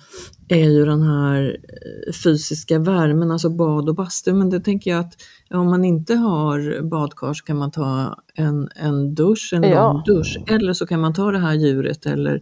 [0.49, 4.33] är ju den här eh, fysiska värmen, alltså bad och bastu.
[4.33, 5.13] Men det tänker jag att
[5.55, 9.93] om man inte har badkar så kan man ta en, en dusch, en Ja.
[9.93, 10.39] lång dusch.
[10.47, 12.41] Eller så kan man ta det här djuret eller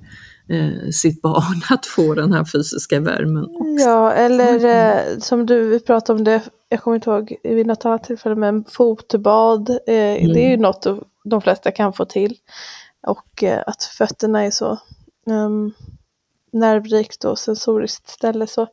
[0.52, 3.84] eh, sitt barn att få den här fysiska värmen också.
[3.84, 8.04] Ja, eller eh, som du pratade om det, jag kommer inte ihåg vid något annat
[8.04, 12.36] tillfälle, men fotbad, eh, det är ju något de- de flesta kan få till.
[13.06, 14.78] Och eh, att fötterna är så
[15.26, 15.72] um,
[16.52, 18.66] nervrikt och sensoriskt ställe så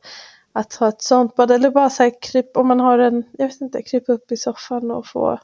[0.52, 3.46] att ha ett sånt bad eller bara så här kryp, om man har en, jag
[3.48, 5.38] vet inte, krypa upp i soffan och få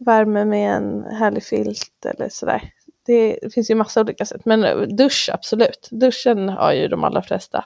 [0.00, 2.70] värme med en härlig filt eller sådär.
[3.06, 5.88] Det, finns ju massa olika sätt, men dusch absolut.
[5.90, 7.64] Duschen har ju de allra flesta.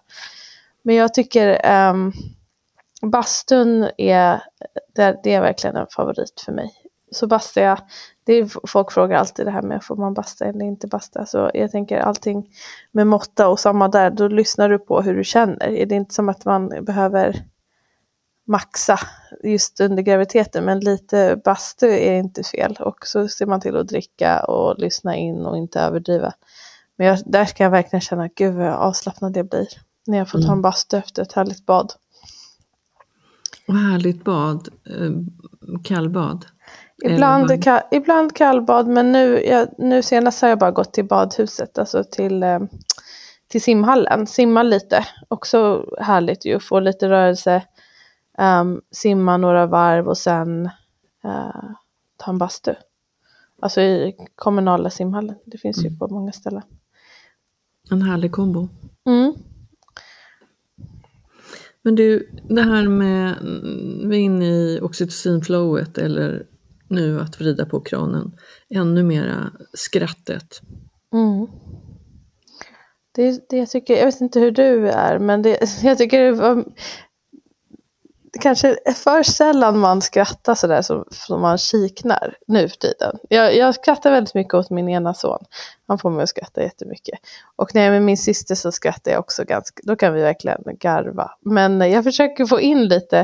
[0.83, 2.13] Men jag tycker um,
[3.03, 4.43] bastun är,
[4.95, 6.71] det, det är verkligen en favorit för mig.
[7.13, 7.79] Så bastar jag,
[8.25, 11.27] det är, folk frågar alltid det här med får man basta eller inte basta.
[11.27, 12.49] Så jag tänker allting
[12.93, 15.69] med måtta och samma där, då lyssnar du på hur du känner.
[15.69, 17.45] Är det inte som att man behöver
[18.51, 18.99] maxa
[19.43, 23.89] just under graviditeten men lite bastu är inte fel och så ser man till att
[23.89, 26.33] dricka och lyssna in och inte överdriva.
[26.97, 29.69] Men jag, där ska jag verkligen känna, gud vad avslappnad det blir
[30.07, 31.93] när jag får ta en bastu efter ett härligt bad.
[33.69, 35.11] Och härligt bad, eh,
[35.85, 36.47] kallbad.
[37.05, 41.79] Ibland, ka, ibland kallbad men nu, jag, nu senast har jag bara gått till badhuset,
[41.79, 42.61] alltså till, eh,
[43.49, 45.07] till simhallen, simma lite.
[45.29, 47.63] Också härligt ju, få lite rörelse,
[48.41, 50.67] ehm, simma några varv och sen
[51.25, 51.71] eh,
[52.17, 52.75] ta en bastu.
[53.63, 56.63] Alltså i kommunala simhallen, det finns ju på många ställen.
[57.91, 58.69] En härlig kombo.
[59.07, 59.35] Mm.
[61.83, 66.47] Men du, det här med, mm, vi är inne i oxytocinflowet eller
[66.89, 68.33] nu att vrida på kranen,
[68.75, 70.61] ännu mera skrattet.
[71.13, 71.47] Mm.
[73.15, 76.33] Det, det jag tycker, jag vet inte hur du är, men det, jag tycker det
[76.33, 76.65] var
[78.41, 83.19] kanske är för sällan man skrattar sådär som, som man kiknar nu för tiden.
[83.29, 85.45] Jag, jag skrattar väldigt mycket åt min ena son.
[85.87, 87.19] Han får mig att skratta jättemycket.
[87.57, 90.23] Och när jag är med min syster så skrattar jag också ganska, då kan vi
[90.23, 91.31] verkligen garva.
[91.41, 93.19] Men jag försöker få in lite,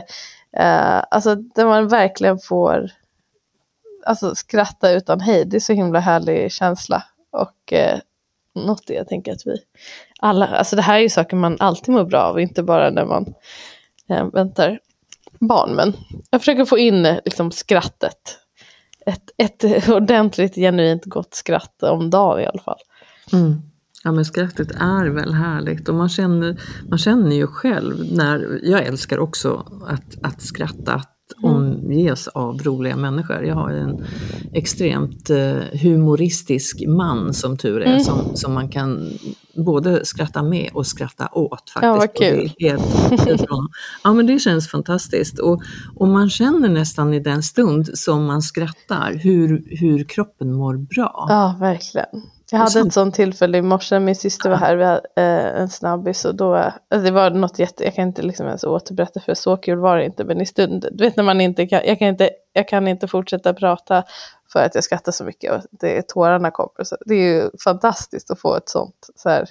[0.57, 2.91] eh, alltså där man verkligen får
[4.07, 5.49] alltså, skratta utan hejd.
[5.49, 7.03] Det är så himla härlig känsla.
[7.33, 7.99] Och eh,
[8.55, 9.57] något jag tänker att vi
[10.21, 13.05] alla, alltså det här är ju saker man alltid mår bra av, inte bara när
[13.05, 13.35] man
[14.09, 14.79] eh, väntar
[15.41, 15.75] barn.
[15.75, 15.93] Men
[16.31, 18.39] jag försöker få in liksom, skrattet.
[19.07, 19.31] Ett,
[19.65, 22.79] ett ordentligt genuint gott skratt om dagen i alla fall.
[23.33, 23.63] Mm.
[24.05, 28.87] Ja men skrattet är väl härligt och man känner, man känner ju själv när, jag
[28.87, 33.45] älskar också att, att skratta, att omges av roliga människor.
[33.45, 34.05] Jag har en
[34.53, 39.11] extremt eh, humoristisk man som tur är, som, som man kan
[39.55, 41.83] både skratta med och skratta åt faktiskt.
[41.83, 42.77] Ja, vad Och det är
[43.27, 43.47] kul.
[43.47, 43.67] Bra.
[44.05, 45.63] ja men det känns fantastiskt och,
[45.97, 51.27] och man känner nästan i den stund som man skrattar hur, hur kroppen mår bra.
[51.29, 52.23] Ja, verkligen.
[52.51, 55.69] Jag hade ett sånt tillfälle i morse, min syster var här, vi hade eh, en
[55.69, 59.35] snabbis och då, alltså det var något jätte, jag kan inte liksom ens återberätta för
[59.35, 61.99] så kul var det inte, men i stunden, du vet när man inte kan, jag
[61.99, 64.05] kan inte, jag kan inte fortsätta prata
[64.53, 66.85] för att jag skrattar så mycket och det, tårarna kommer.
[66.85, 69.49] Så det är ju fantastiskt att få ett sånt så här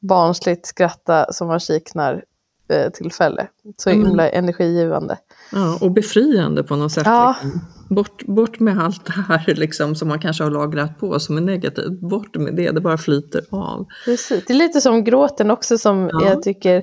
[0.00, 2.24] barnsligt skratta som man kiknar
[2.68, 3.48] eh, tillfälle.
[3.76, 4.06] Så Mm.
[4.06, 5.18] himla energigivande.
[5.52, 7.06] Ja, och befriande på något sätt.
[7.06, 7.36] Ja.
[7.42, 7.60] Liksom.
[7.90, 11.40] Bort, bort med allt det här liksom, som man kanske har lagrat på som är
[11.40, 12.00] negativt.
[12.00, 13.86] Bort med det, det bara flyter av.
[14.04, 14.44] Precis.
[14.46, 16.28] Det är lite som gråten också som Ja.
[16.28, 16.76] jag tycker.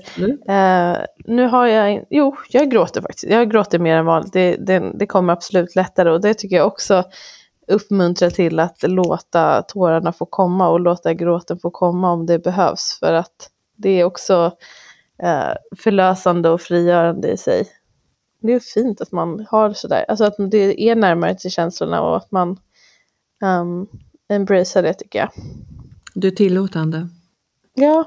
[0.49, 3.23] Eh, nu har jag, jo, jag gråter faktiskt.
[3.31, 4.33] Jag gråter mer än vanligt.
[4.33, 7.03] Det, det, det kommer absolut lättare och det tycker jag också
[7.67, 12.97] uppmuntrar till att låta tårarna få komma och låta gråten få komma om det behövs.
[12.99, 14.51] För att det är också
[15.23, 17.67] eh, förlösande och frigörande i sig.
[18.39, 22.17] Det är fint att man har sådär, alltså att det är närmare till känslorna och
[22.17, 22.59] att man
[23.43, 23.87] um,
[24.29, 25.29] embracear det tycker jag.
[26.13, 27.07] Du är tillåtande.
[27.73, 28.05] Ja,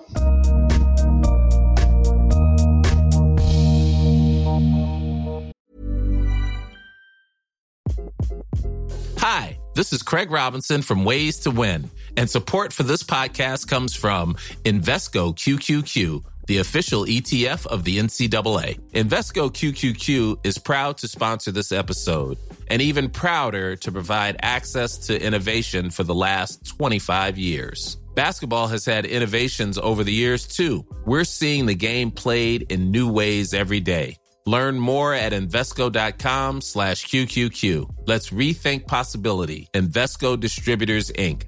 [9.21, 13.95] Hi, this is Craig Robinson from Ways to Win, and support for this podcast comes
[13.95, 18.81] from Invesco QQQ, the official ETF of the NCAA.
[18.93, 25.23] Invesco QQQ is proud to sponsor this episode and even prouder to provide access to
[25.23, 27.99] innovation for the last 25 years.
[28.17, 30.85] Basketball has had innovations over the years too.
[31.07, 34.17] We're seeing the game played in new ways every day.
[34.47, 38.07] Learn more at Invesco.com slash QQQ.
[38.07, 39.69] Let's rethink possibility.
[39.75, 41.48] Investco Distributors, Inc.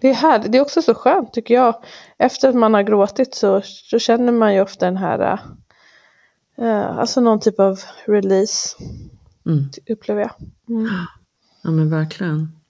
[0.00, 1.74] Det är, här, det är också så skönt tycker jag.
[2.18, 5.38] Efter att man har gråtit så, så känner man ju ofta den här,
[6.62, 8.76] uh, alltså någon typ av release.
[9.46, 9.64] Mm.
[9.90, 10.32] Upplever jag.
[10.68, 10.88] Mm.
[11.62, 12.60] Ja men verkligen.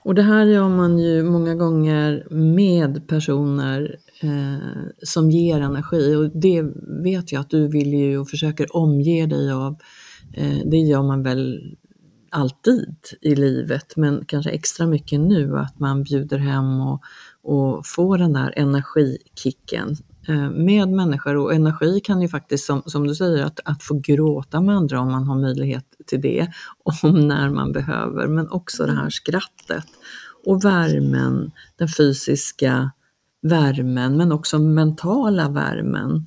[0.00, 6.30] Och det här gör man ju många gånger med personer eh, som ger energi och
[6.40, 6.62] det
[7.04, 9.76] vet jag att du vill ju och försöker omge dig av.
[10.34, 11.76] Eh, det gör man väl
[12.30, 17.02] alltid i livet men kanske extra mycket nu att man bjuder hem och,
[17.42, 19.96] och får den där energikicken
[20.28, 23.94] eh, med människor och energi kan ju faktiskt som, som du säger att, att få
[23.94, 26.48] gråta med andra om man har möjlighet till det,
[27.02, 29.86] om när man behöver, men också det här skrattet
[30.46, 32.90] och värmen, den fysiska
[33.42, 36.26] värmen men också mentala värmen.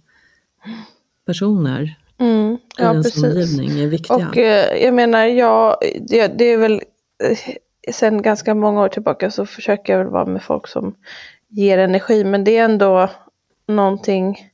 [1.25, 3.23] Personer Mm, i ja, ens precis.
[3.23, 4.15] omgivning är viktiga.
[4.15, 6.81] Och eh, jag menar, jag, det, är väl
[7.23, 7.38] eh,
[7.91, 10.95] sen ganska många år tillbaka så försöker jag väl vara med folk som
[11.47, 13.10] ger energi, men det är ändå
[13.67, 14.51] någonting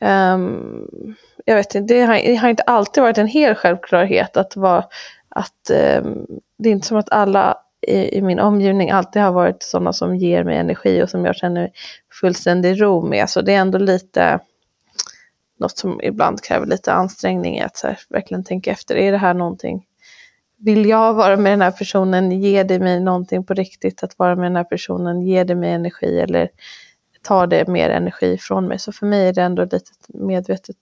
[0.00, 0.86] ehm,
[1.44, 4.84] jag vet inte, det har, det har inte alltid varit en hel självklarhet att vara,
[5.28, 6.26] att ehm,
[6.58, 10.16] det är inte som att alla i, i min omgivning alltid har varit sådana som
[10.16, 11.70] ger mig energi och som jag känner
[12.20, 14.40] fullständig ro med, så det är ändå lite
[15.58, 19.34] något som ibland kräver lite ansträngning att så här, verkligen tänka efter, är det här
[19.34, 19.86] någonting?
[20.56, 24.36] Vill jag vara med den här personen, ger det mig någonting på riktigt att vara
[24.36, 26.48] med den här personen, ger det mig energi eller
[27.22, 28.78] tar det mer energi från mig.
[28.78, 30.76] Så för mig är det ändå ett litet medvetet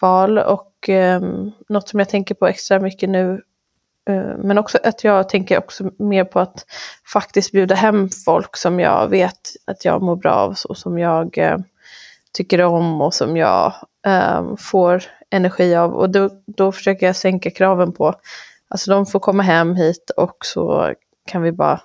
[0.00, 1.20] val och eh,
[1.68, 3.42] något som jag tänker på extra mycket nu
[4.08, 6.66] eh, men också att jag tänker också mer på att
[7.12, 11.38] faktiskt bjuda hem folk som jag vet att jag mår bra av och som jag
[11.38, 11.58] eh,
[12.32, 13.74] tycker om och som jag
[14.06, 15.94] eh, får energi av.
[15.94, 18.14] Och då, då försöker jag sänka kraven på,
[18.68, 20.94] alltså de får komma hem hit och så
[21.26, 21.80] kan vi bara,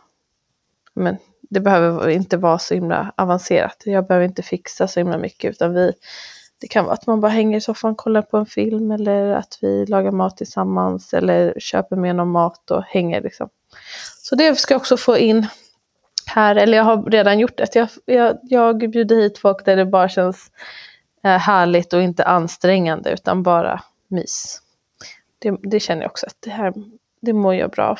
[0.94, 1.18] men
[1.50, 3.84] det behöver inte vara så himla avancerat.
[3.86, 5.94] Jag behöver inte fixa så himla mycket utan vi,
[6.62, 9.32] det kan vara att man bara hänger i soffan och kollar på en film eller
[9.32, 13.50] att vi lagar mat tillsammans eller köper med någon mat och hänger liksom.
[14.22, 15.48] Så det ska jag också få in
[16.28, 17.76] här, eller jag har redan gjort det.
[17.76, 20.52] Jag, jag, jag bjuder hit folk där det bara känns
[21.24, 24.62] eh, härligt och inte ansträngande utan bara mys.
[25.40, 26.74] Det, det känner jag också att det här,
[27.22, 28.00] det mår jag bra av.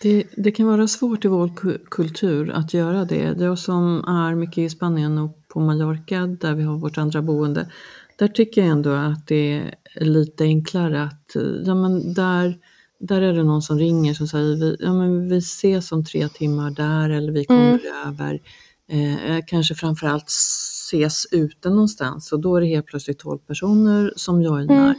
[0.00, 1.50] Det, det kan vara svårt i vår
[1.90, 3.34] kultur att göra det.
[3.38, 7.70] Jag som är mycket i Spanien och på Mallorca där vi har vårt andra boende.
[8.16, 9.62] Där tycker jag ändå att det
[9.94, 12.58] är lite enklare att, ja men där,
[12.98, 16.28] där är det någon som ringer som säger vi, ja men vi ses om tre
[16.28, 18.40] timmar där eller vi kommer över.
[18.88, 22.32] Eh, kanske framförallt ses ute någonstans.
[22.32, 24.94] Och då är det helt plötsligt 12 personer som joinar.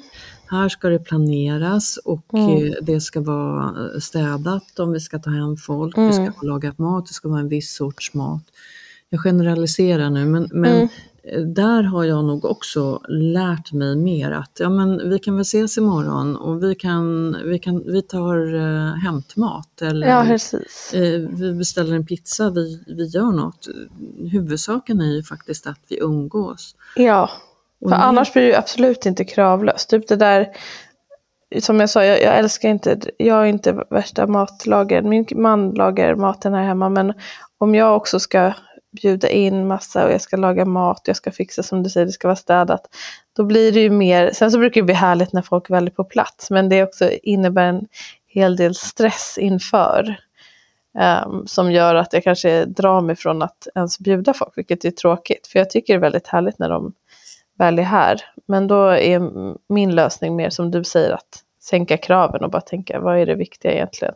[0.50, 5.30] Här ska det planeras och eh, det ska vara eh, städat om vi ska ta
[5.30, 8.44] hem folk, vi ska ha lagat mat, det ska vara en viss sorts mat.
[9.10, 10.90] Jag generaliserar nu men, men eh,
[11.46, 15.78] där har jag nog också lärt mig mer att ja, men vi kan väl ses
[15.78, 20.24] imorgon och vi, kan, vi, kan, vi tar uh, hämtmat eller Ja,
[20.94, 23.68] eh, vi beställer en pizza, vi, vi gör något.
[24.32, 26.76] Huvudsaken är ju faktiskt att vi umgås.
[26.96, 27.30] Ja,
[27.82, 29.90] Och för nu- annars blir det ju absolut inte kravlöst.
[29.90, 30.48] Typ det där,
[31.60, 35.10] som jag sa, jag, jag älskar inte, jag är inte värsta matlagaren.
[35.10, 37.14] Min man lagar maten här hemma, men
[37.58, 38.54] om jag också ska
[39.02, 42.06] bjuda in massa och jag ska laga mat och jag ska fixa som du säger,
[42.06, 42.82] det ska vara städat.
[43.36, 45.92] Då blir det ju mer, sen så brukar det bli härligt när folk väl är
[45.92, 47.88] på plats, men det också innebär en
[48.28, 50.16] hel del stress inför.
[51.26, 54.92] Um, som gör att jag kanske drar mig från att ens bjuda folk, vilket är
[54.92, 55.48] tråkigt.
[55.48, 56.94] För jag tycker det är väldigt härligt när de
[57.58, 58.22] väl är här.
[58.46, 59.32] Men då är
[59.74, 63.36] min lösning mer som du säger att sänka kraven och bara tänka vad är det
[63.36, 64.14] viktiga egentligen?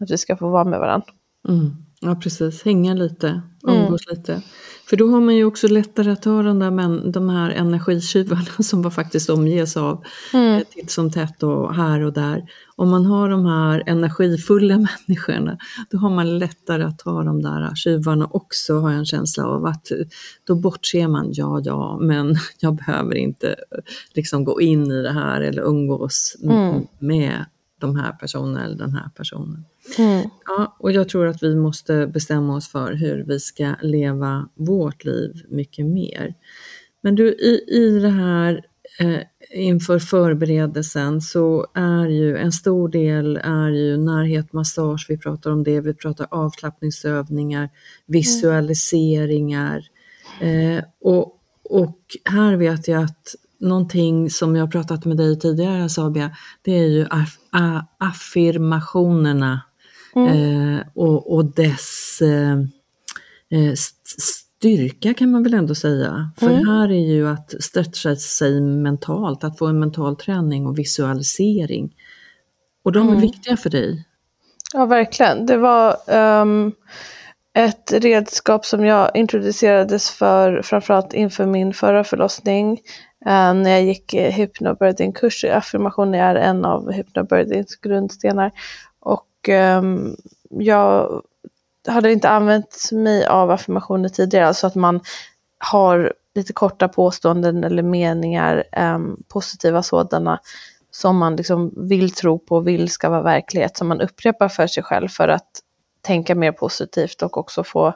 [0.00, 1.06] Att vi ska få vara med varandra.
[1.48, 1.76] Mm.
[2.00, 2.62] Ja, precis.
[2.62, 4.18] Hänga lite, umgås mm.
[4.18, 4.42] lite.
[4.90, 8.44] För då har man ju också lättare att ta de, där, men, de här energitjuvarna
[8.62, 10.58] som man faktiskt omges av mm.
[10.58, 12.50] Eh, titt som tätt och här och där.
[12.76, 14.76] Om man har de här energifulla
[15.08, 15.58] människorna,
[15.90, 19.66] då har man lättare att ta de där tjuvarna också, har jag en känsla av.
[19.66, 19.88] att
[20.44, 23.56] Då bortser man, ja, ja, men jag behöver inte
[24.14, 26.86] liksom gå in i det här eller umgås mm.
[26.98, 27.44] med
[27.80, 29.64] de här personerna eller den här personen.
[29.98, 30.28] Mm.
[30.46, 35.04] Ja, och jag tror att vi måste bestämma oss för hur vi ska leva vårt
[35.04, 36.34] liv mycket mer.
[37.02, 38.64] Men du, i, i det här
[39.00, 39.20] eh,
[39.50, 45.64] inför förberedelsen så är ju en stor del är ju närhet, massage, vi pratar om
[45.64, 47.68] det, vi pratar avslappningsövningar,
[48.06, 49.82] visualiseringar.
[50.40, 56.36] Eh, och, och här vet jag att någonting som jag pratat med dig tidigare Sabia,
[56.62, 57.38] det är ju aff
[57.98, 59.60] affirmationerna
[60.16, 60.76] mm.
[60.76, 62.58] eh, och, och, dess eh,
[63.50, 63.74] eh
[64.60, 66.30] styrka kan man väl ändå säga.
[66.36, 66.68] För mm.
[66.68, 71.94] här är ju att stretcha sig mentalt, att få en mental träning och visualisering.
[72.82, 73.20] Och de är mm.
[73.20, 74.06] viktiga för dig.
[74.72, 75.46] Ja, verkligen.
[75.46, 75.96] Det var
[76.42, 76.72] um,
[77.54, 82.72] ett redskap som jag introducerades för framförallt inför min förra förlossning.
[83.26, 85.44] Uh, när jag gick uh, hypnobirthing-kurs.
[85.44, 88.52] Affirmation är en av hypnobirthings grundstenar.
[89.40, 90.16] Och um,
[90.50, 91.22] jag
[91.88, 95.00] hade inte använt mig av affirmationer tidigare, alltså att man
[95.58, 100.40] har lite korta påståenden eller meningar, um, positiva sådana,
[100.90, 104.82] som man liksom vill tro på vill ska vara verklighet, som man upprepar för sig
[104.82, 105.50] själv för att
[106.02, 107.94] tänka mer positivt och också få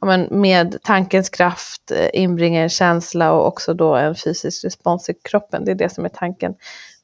[0.00, 5.08] ja, men med tankens kraft eh, inbringa en känsla och också då en fysisk respons
[5.08, 5.64] i kroppen.
[5.64, 6.54] Det är det som är tanken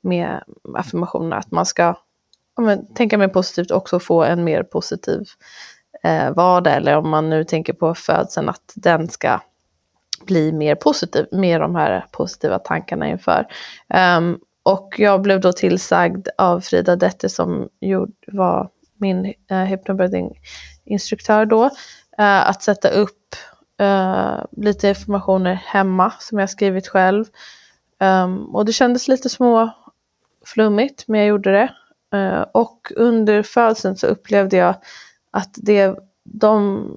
[0.00, 0.42] med
[0.74, 1.94] affirmationerna, att man ska
[2.56, 5.24] men, tänka mer positivt och också få en mer positiv
[6.02, 9.40] eh, vardag eller om man nu tänker på födseln att den ska
[10.26, 13.46] bli mer positiv med de här positiva tankarna inför.
[14.18, 21.46] Um, och jag blev då tillsagd av Frida Detter som gjord, var min uh, hypnobirthing-instruktör
[21.46, 23.36] då, uh, att sätta upp
[23.82, 27.24] uh, lite informationer hemma som jag skrivit själv.
[28.00, 29.70] Um, och det kändes lite små
[30.46, 31.72] flummigt, men jag gjorde det.
[32.16, 34.74] Eh, och under födseln så upplevde jag
[35.30, 35.94] att det,
[36.24, 36.88] de,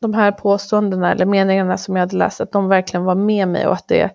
[0.00, 3.66] de här påståendena eller meningarna som jag hade läst, att de verkligen var med mig
[3.66, 4.10] och att det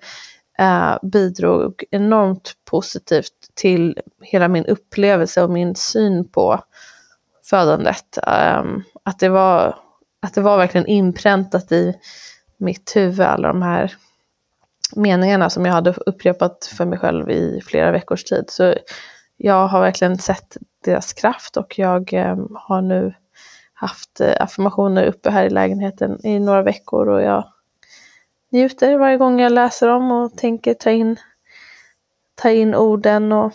[0.59, 6.63] eh, bidrog enormt positivt till hela min upplevelse och min syn på
[7.43, 8.17] födandet.
[8.27, 9.75] Um, att, det var,
[10.21, 11.93] att det var verkligen inpräntat i
[12.57, 13.93] mitt huvud, alla de här
[14.95, 18.45] meningarna som jag hade upprepat för mig själv i flera veckors tid.
[18.47, 18.75] Så
[19.43, 23.13] jag har verkligen sett deras kraft och jag um, har nu
[23.73, 27.43] haft eh, affirmationer uppe här i lägenheten i några veckor och jag
[28.49, 31.15] njuter varje gång jag läser dem och tänker ta in,
[32.35, 33.53] ta in orden och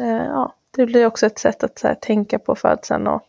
[0.00, 3.22] eh, ja, det blir också ett sätt att här, tänka på födseln och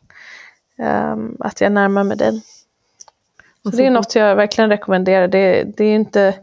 [0.78, 2.42] eh, att jag närmar mig den.
[3.64, 5.28] Så det är något jag verkligen rekommenderar.
[5.28, 6.36] Det, det är inte,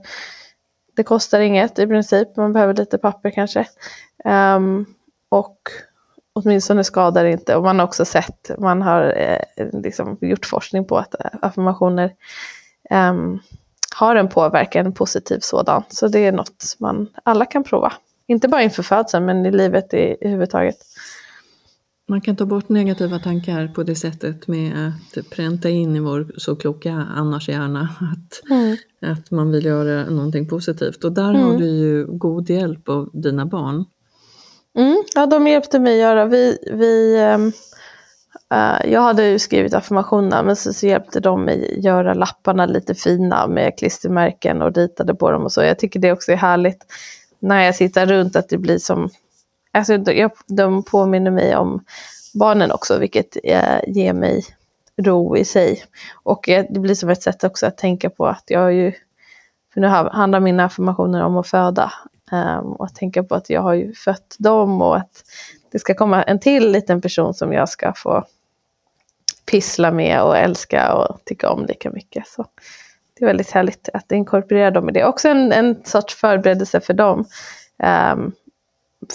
[0.97, 3.67] det kostar inget i princip, man behöver lite papper kanske.
[4.25, 4.87] Um,
[5.29, 5.59] och
[6.33, 7.57] åtminstone skadar det inte.
[7.57, 12.13] Och man har också sett, man har eh, liksom gjort forskning på att affirmationer
[12.91, 13.15] eh,
[13.97, 15.83] har en påverkan, en positiv sådan.
[15.89, 17.93] Så det är något man alla kan prova.
[18.27, 20.77] Inte bara inför födseln, men i livet i, i huvudtaget.
[22.09, 26.33] Man kan ta bort negativa tankar på det sättet med att pränta in i vår
[26.37, 28.77] så kloka annars hjärna att, mm.
[29.01, 31.05] att man vill göra någonting positivt.
[31.05, 31.43] Och där mm.
[31.43, 33.85] har du ju god hjälp av dina barn.
[34.77, 36.25] Mm, ja, de hjälpte mig att göra.
[36.25, 37.17] Vi, vi,
[38.53, 42.95] äh, jag hade ju skrivit affirmationerna men så, så hjälpte de mig göra lapparna lite
[42.95, 45.63] fina med klistermärken och ritade på dem och så.
[45.63, 46.87] Jag tycker det också är härligt
[47.39, 49.09] när jag sitter runt att det blir som,
[49.73, 51.85] alltså de, de påminner mig om
[52.35, 54.45] barnen också vilket äh, ger mig
[54.97, 55.85] ro i sig.
[56.23, 58.93] Och äh, det blir som ett sätt också att tänka på att jag har ju,
[59.75, 61.93] för nu handlar mina affirmationer om att föda.
[62.33, 65.25] Um, och att tänka på att jag har ju fött dem och att
[65.73, 68.25] det ska komma en till liten person som jag ska få
[69.51, 72.27] pyssla med och älska och tycka om lika mycket.
[72.27, 72.47] Så
[73.15, 75.05] det är väldigt härligt att inkorporera dem i det.
[75.05, 77.25] Också en, en sorts förberedelse för dem.
[78.13, 78.33] Um,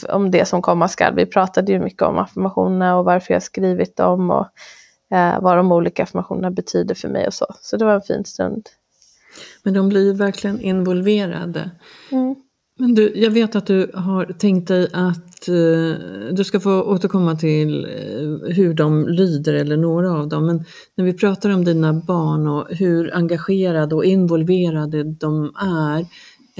[0.09, 1.15] om det som komma skall.
[1.15, 4.47] Vi pratade ju mycket om affirmationerna och varför jag skrivit dem och
[5.13, 7.45] uh, vad de olika affirmationerna betyder för mig och så.
[7.61, 8.69] Så det var en fin stund.
[9.63, 11.71] Men de blir ju verkligen involverade.
[12.11, 12.35] Mm.
[12.77, 17.35] Men du, jag vet att du har tänkt dig att eh, du ska få återkomma
[17.35, 20.45] till eh, hur de lyder, eller några av dem.
[20.45, 20.65] Men
[20.95, 25.99] när vi pratar om dina barn och hur engagerade och involverade de är,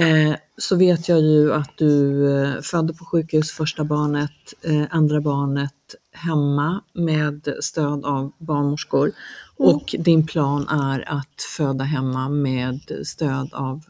[0.05, 5.21] eh, så vet jag ju att du eh, födde på sjukhus första barnet, eh, andra
[5.21, 5.71] barnet
[6.11, 9.11] hemma med stöd av barnmorskor.
[9.57, 13.81] Och din plan är att föda hemma med stöd av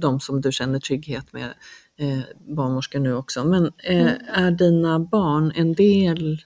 [0.00, 1.48] de som du känner trygghet med,
[1.98, 2.18] eh,
[2.54, 3.44] barnmorskor nu också.
[3.44, 6.38] Men eh, är dina barn en del,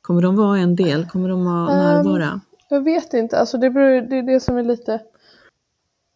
[0.00, 2.40] kommer de vara en del, kommer de vara Ehm, närvara?
[2.68, 5.00] Jag vet inte, alltså det, beror, det är det som är lite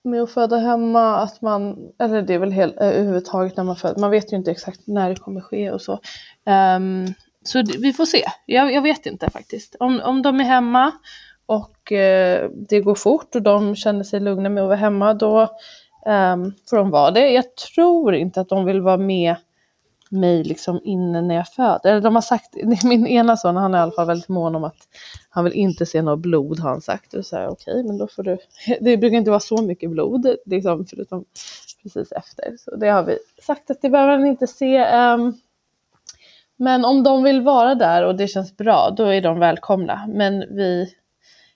[0.04, 4.00] med att föda hemma, att man, eller det är väl helt, överhuvudtaget när man föder,
[4.00, 6.00] man vet ju inte exakt när det kommer ske och så.
[6.46, 7.06] Ehm,
[7.44, 9.76] så vi får se, jag, jag vet inte faktiskt.
[9.80, 10.92] Om, om de är hemma
[11.46, 15.48] och eh, det går fort och de känner sig lugna med att vara hemma, då
[16.06, 17.28] Um, får de vara det.
[17.28, 19.36] Jag tror inte att de vill vara med
[20.12, 21.90] mig liksom inne när jag föder.
[21.90, 24.64] Eller de har sagt, min ena son han är i alla fall väldigt mån om
[24.64, 24.88] att
[25.30, 27.14] han vill inte se något blod har han sagt.
[27.14, 28.38] Och så här, okej, men då får du,
[28.80, 31.24] det brukar inte vara så mycket blod, liksom, förutom
[31.82, 32.56] precis efter.
[32.58, 34.84] Så det har vi sagt att det behöver han inte se.
[34.84, 35.34] Um,
[36.56, 40.06] men om de vill vara där och det känns bra, då är de välkomna.
[40.08, 40.94] Men vi,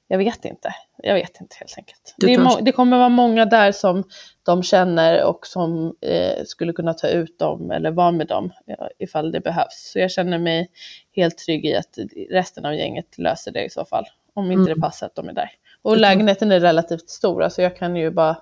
[0.09, 0.75] jag vet inte.
[1.07, 2.15] Jag vet inte helt enkelt.
[2.17, 4.05] Det, är det kommer vara många där som
[4.43, 8.91] de känner och som eh, skulle kunna ta ut dem eller vara med dem ja,
[8.99, 9.91] ifall det behövs.
[9.93, 10.71] Så jag känner mig
[11.13, 11.99] helt trygg i att
[12.31, 14.05] resten av gänget löser det i så fall.
[14.35, 15.51] Om inte det passar att de är där.
[15.83, 18.37] Och lägenheten är relativt stor, alltså jag kan ju bara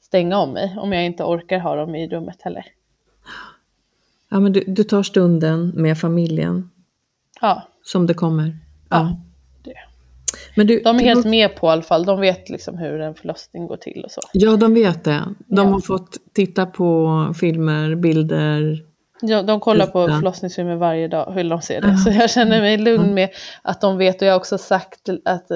[0.00, 2.66] stänga om mig om jag inte orkar ha dem i rummet heller.
[4.28, 6.70] Ja, men du, du tar stunden med familjen
[7.40, 8.58] Ja, som det kommer.
[8.90, 9.16] Ja.
[10.56, 12.04] Men du, de är du- helt med på i alla fall.
[12.04, 14.20] De vet liksom hur en förlossning går till och så.
[14.32, 15.22] Ja, de vet det.
[15.46, 15.72] De Ja.
[15.72, 17.08] har fått titta på
[17.40, 18.84] filmer, bilder.
[19.20, 21.96] Ja, de kollar på förlossningsfilmer varje dag, vill de se det.
[21.96, 23.28] Så jag känner mig lugn med
[23.62, 25.46] att de vet och jag har också sagt att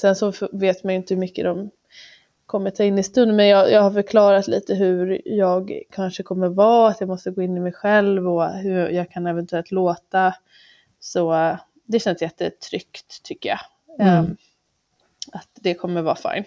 [0.00, 1.70] sen så vet man ju inte hur mycket de
[2.46, 6.48] kommer ta in i stunden men jag, jag har förklarat lite hur jag kanske kommer
[6.48, 10.34] vara, att jag måste gå in i mig själv och hur jag kan eventuellt låta.
[11.00, 13.58] Så det känns jättetryggt tycker jag.
[13.98, 14.24] Mm.
[14.24, 14.36] Ehm,
[15.32, 16.44] att det kommer vara fine.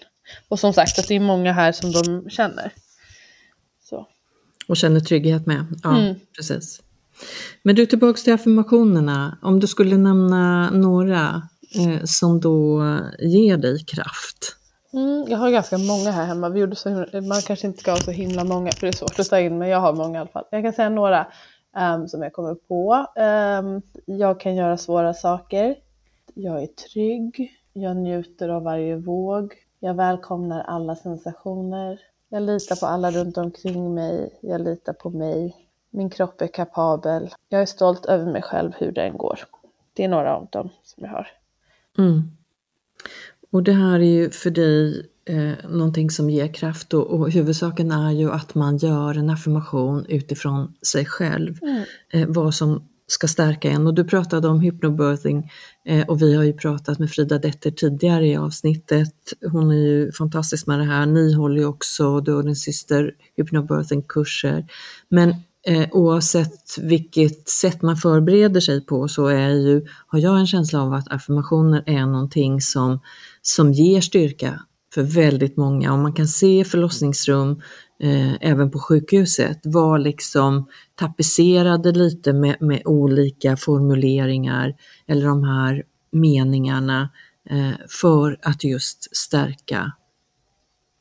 [0.47, 2.71] Och som sagt att det är många här som de känner.
[3.89, 4.07] Så.
[4.67, 5.65] Och känner trygghet med.
[5.83, 6.15] Ja, Mm.
[6.37, 6.81] precis.
[7.63, 9.37] Men du, tillbaks till affirmationerna.
[9.41, 11.41] Om du skulle nämna några
[11.75, 12.83] eh, som då
[13.19, 14.55] ger dig kraft.
[14.93, 16.49] Mm, jag har ganska många här hemma.
[16.49, 18.97] Vi gjorde så himla, man kanske inte ska ha så himla många för det är
[18.97, 20.45] svårt att ta in men jag har många i alla fall.
[20.51, 21.27] Jag kan säga några
[21.77, 23.05] ehm, som jag kommer på.
[23.15, 25.75] Ehm, jag kan göra svåra saker.
[26.33, 27.59] Jag är trygg.
[27.73, 29.53] Jag njuter av varje våg.
[29.79, 31.99] Jag välkomnar alla sensationer.
[32.29, 34.39] Jag litar på alla runt omkring mig.
[34.41, 35.55] Jag litar på mig.
[35.89, 37.29] Min kropp är kapabel.
[37.49, 39.39] Jag är stolt över mig själv hur den går.
[39.93, 41.27] Det är några av dem som jag har.
[41.97, 42.21] Mm.
[43.51, 47.91] Och det här är ju för dig eh, någonting som ger kraft och, och huvudsaken
[47.91, 51.59] är ju att man gör en affirmation utifrån sig själv.
[52.13, 53.87] Eh, vad som ska stärka en.
[53.87, 55.51] Och du pratade om hypnobirthing
[55.85, 59.13] eh, och vi har ju pratat med Frida Detter tidigare i avsnittet.
[59.51, 61.05] Hon är ju fantastisk med det här.
[61.05, 64.65] Ni håller ju också, du och din syster, hypnobirthing-kurser.
[65.09, 65.29] Men
[65.67, 70.81] eh, oavsett vilket sätt man förbereder sig på så är ju, har jag en känsla
[70.81, 72.99] av att affirmationer är någonting som,
[73.41, 74.59] som ger styrka
[74.93, 77.61] för väldigt många och man kan se i förlossningsrum
[77.99, 84.75] eh, även på sjukhuset var liksom tapetserade lite med, med olika formuleringar
[85.07, 87.09] eller de här meningarna
[87.49, 87.71] eh,
[88.01, 89.91] för att just stärka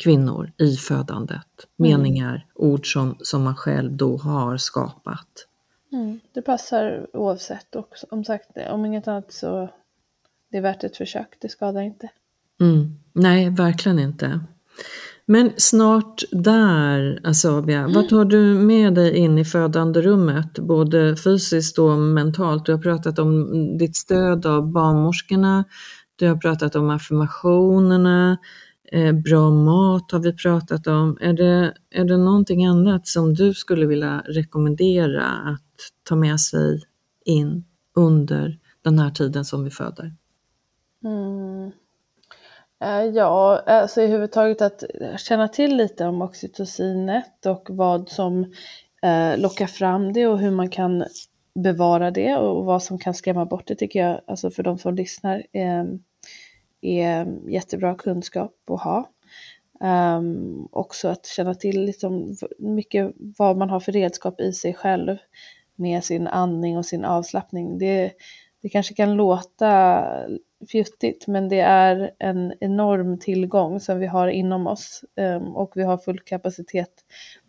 [0.02, 1.46] kvinnor i födandet.
[1.76, 5.46] Meningar, ord som, som man själv då har skapat.
[5.92, 9.68] Mm, det passar oavsett och som sagt, om inget annat så
[10.50, 12.08] det är värt ett försök, det skadar inte.
[12.60, 12.98] Mm.
[13.12, 14.40] Nej, verkligen inte.
[15.26, 21.98] Men snart där, Asabia, vad tar du med dig in i födanderummet, både fysiskt och
[21.98, 22.66] mentalt?
[22.66, 23.48] Du har pratat om
[23.78, 25.64] ditt stöd av barnmorskorna,
[26.16, 28.38] du har pratat om affirmationerna,
[28.92, 31.18] eh, bra mat har vi pratat om.
[31.20, 36.82] Är det, är det någonting annat som du skulle vilja rekommendera att ta med sig
[37.24, 37.64] in
[37.96, 40.14] under den här tiden som vi föder?
[41.04, 41.72] Mm.
[42.82, 44.84] Eh, ja, alltså i huvudtaget att
[45.16, 48.52] känna till lite om oxytocinet och vad som
[49.02, 51.04] eh, lockar fram det och hur man kan
[51.54, 54.94] bevara det och vad som kan skrämma bort det tycker jag, alltså för de som
[54.94, 56.02] lyssnar, ehm,
[56.80, 59.08] är jättebra kunskap att ha.
[59.80, 65.16] Um, också att känna till liksom mycket vad man har för redskap i sig själv
[65.76, 67.78] med sin andning och sin avslappning.
[67.78, 68.12] Det,
[68.62, 70.04] det kanske kan låta
[70.68, 75.82] fjuttigt men det är en enorm tillgång som vi har inom oss ehm, och vi
[75.82, 76.92] har full kapacitet.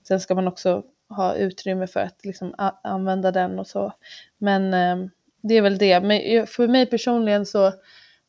[0.07, 3.93] Sen ska man också ha utrymme för att liksom använda den och så.
[4.38, 5.09] Men ehm,
[5.41, 6.01] det är väl det.
[6.01, 7.72] Men för mig personligen så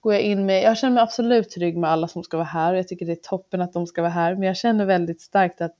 [0.00, 2.72] går jag in med, jag känner mig absolut trygg med alla som ska vara här
[2.72, 4.34] och jag tycker det är toppen att de ska vara här.
[4.34, 5.76] Men jag känner väldigt starkt att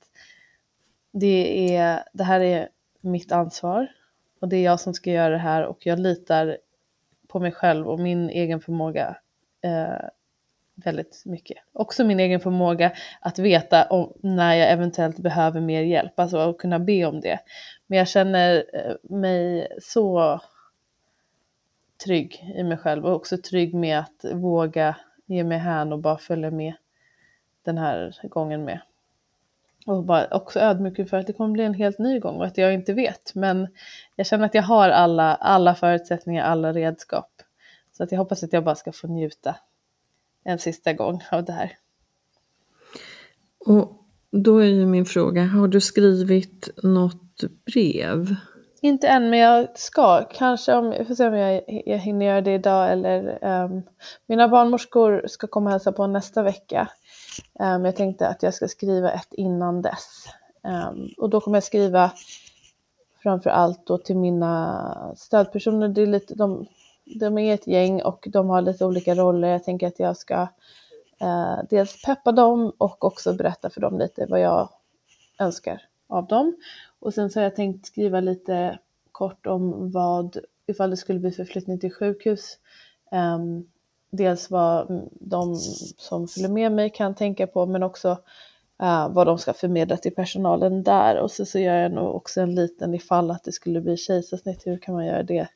[1.13, 2.69] det, är, det här är
[3.01, 3.87] mitt ansvar
[4.41, 6.57] och det är jag som ska göra det här och jag litar
[7.27, 9.17] på mig själv och min egen förmåga
[9.61, 10.09] eh,
[10.75, 11.57] väldigt mycket.
[11.73, 16.57] Också min egen förmåga att veta om, när jag eventuellt behöver mer hjälp, alltså att
[16.57, 17.39] kunna be om det.
[17.87, 20.39] Men jag känner eh, mig så
[22.05, 24.95] trygg i mig själv och också trygg med att våga
[25.25, 26.73] ge mig hän och bara följa med
[27.63, 28.79] den här gången med.
[29.85, 32.57] Och bara också ödmjuk för att det kommer bli en helt ny gång och att
[32.57, 33.35] jag inte vet.
[33.35, 33.67] Men
[34.15, 37.31] jag känner att jag har alla, alla förutsättningar, alla redskap.
[37.91, 39.55] Så att jag hoppas att jag bara ska få njuta
[40.43, 41.77] en sista gång av det här.
[43.59, 48.35] Och då är ju min fråga, har du skrivit något brev?
[48.81, 50.23] Inte än, men jag ska.
[50.23, 53.83] Kanske om, jag får se om jag, jag hinner göra det idag eller um,
[54.27, 56.89] mina barnmorskor ska komma och hälsa på nästa vecka.
[57.59, 60.25] Um, jag tänkte att jag ska skriva ett innan dess.
[60.63, 62.11] Um, och då kommer jag skriva
[63.23, 65.87] framför allt då till mina stödpersoner.
[65.87, 66.65] Det är lite, de,
[67.05, 69.47] de är ett gäng och de har lite olika roller.
[69.47, 70.41] Jag tänker att jag ska
[71.23, 74.69] uh, dels peppa dem och också berätta för dem lite vad jag
[75.39, 76.55] önskar av dem.
[76.99, 78.79] Och sen så har jag tänkt skriva lite
[79.11, 82.57] kort om vad, ifall det skulle bli förflyttning till sjukhus,
[83.11, 83.67] um,
[84.15, 85.55] dels vad de
[85.97, 88.11] som följer med mig kan tänka på men också
[88.83, 92.41] uh, vad de ska förmedla till personalen där och så, så gör jag nog också
[92.41, 95.47] en liten ifall att det skulle bli kejsarsnitt, hur kan man göra det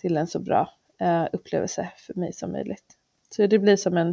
[0.00, 0.68] till en så bra
[1.02, 2.84] uh, upplevelse för mig som möjligt.
[3.30, 4.08] Så det blir som en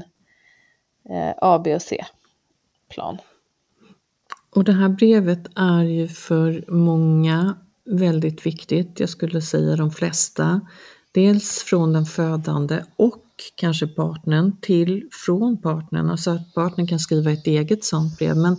[1.10, 3.18] uh, A, B och C-plan.
[4.56, 10.62] Och det här brevet är ju för många väldigt viktigt, jag skulle säga de flesta.
[11.12, 13.24] Dels från den födande och
[13.56, 18.38] kanske partnern till från partnern, alltså att partnern kan skriva ett eget sånt brev.
[18.38, 18.58] Men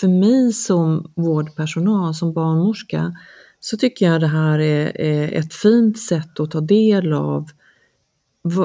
[0.00, 3.16] för mig som vårdpersonal, som barnmorska,
[3.60, 7.50] så tycker jag det här är, är ett fint sätt att ta del av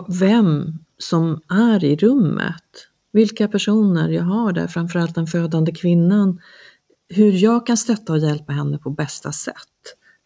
[0.08, 6.42] vem som är i rummet vilka personer jag har där, framförallt den födande kvinnan,
[7.10, 9.56] hur jag kan stötta och hjälpa henne på bästa sätt.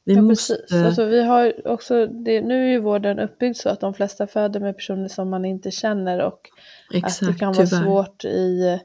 [0.05, 0.55] Vi ja, måste...
[0.55, 0.85] precis.
[0.85, 4.59] Alltså, vi har också, det, nu är ju vården uppbyggd så att de flesta föder
[4.59, 6.49] med personer som man inte känner och
[6.93, 7.83] Exakt, att det kan vara tyvärr.
[7.83, 8.79] svårt i,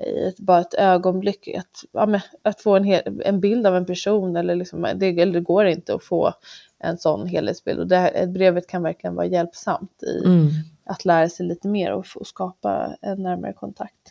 [0.00, 3.86] i ett, bara ett ögonblick att, ja, att få en, hel, en bild av en
[3.86, 6.32] person eller, liksom, det, eller det går inte att få
[6.78, 10.50] en sån helhetsbild och det här, brevet kan verkligen vara hjälpsamt i mm
[10.86, 14.05] att lära sig lite mer och, och skapa en närmare kontakt.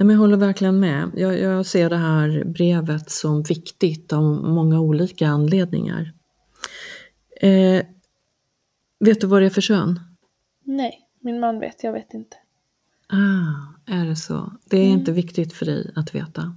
[0.00, 1.10] Jag håller verkligen med.
[1.14, 6.12] Jag, jag, ser det här brevet som viktigt av många olika anledningar.
[7.40, 7.82] Eh,
[9.00, 10.00] vet du vad det är för kön?
[10.64, 12.36] Nej, min man vet, jag vet inte.
[13.08, 14.52] Ah, är det så?
[14.64, 14.98] Det är mm.
[14.98, 16.56] inte viktigt för dig att veta?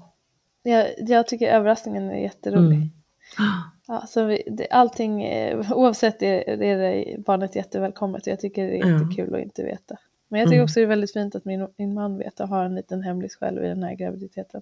[0.64, 2.78] Jag, jag tycker överraskningen är jätterolig.
[2.78, 2.90] Mm.
[3.88, 8.68] Ja, så vi, det, allting, eh, oavsett är, är det barnet jättevälkommet och jag tycker
[8.68, 9.02] det är ja.
[9.02, 9.96] jättekul att inte veta.
[10.32, 10.64] Men jag tycker mm.
[10.64, 13.36] också det är väldigt fint att min, min man vet och har en liten hemlis
[13.36, 14.62] själv i den här graviditeten.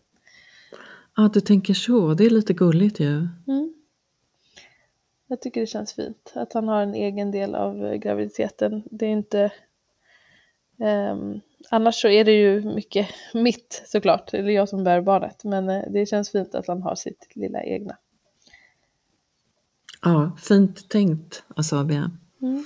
[1.16, 2.14] Ja, du tänker så.
[2.14, 3.28] Det är lite gulligt ju.
[3.48, 3.74] Mm.
[5.28, 8.84] Jag tycker det känns fint att han har en egen del av graviditeten.
[8.92, 9.52] Det är inte...
[10.78, 15.44] Um, annars så är det ju mycket mitt såklart, eller jag som bär barnet.
[15.44, 17.98] Men uh, det känns fint att han har sitt lilla egna.
[20.02, 22.12] Ja, fint tänkt Asabia.
[22.42, 22.64] Mm.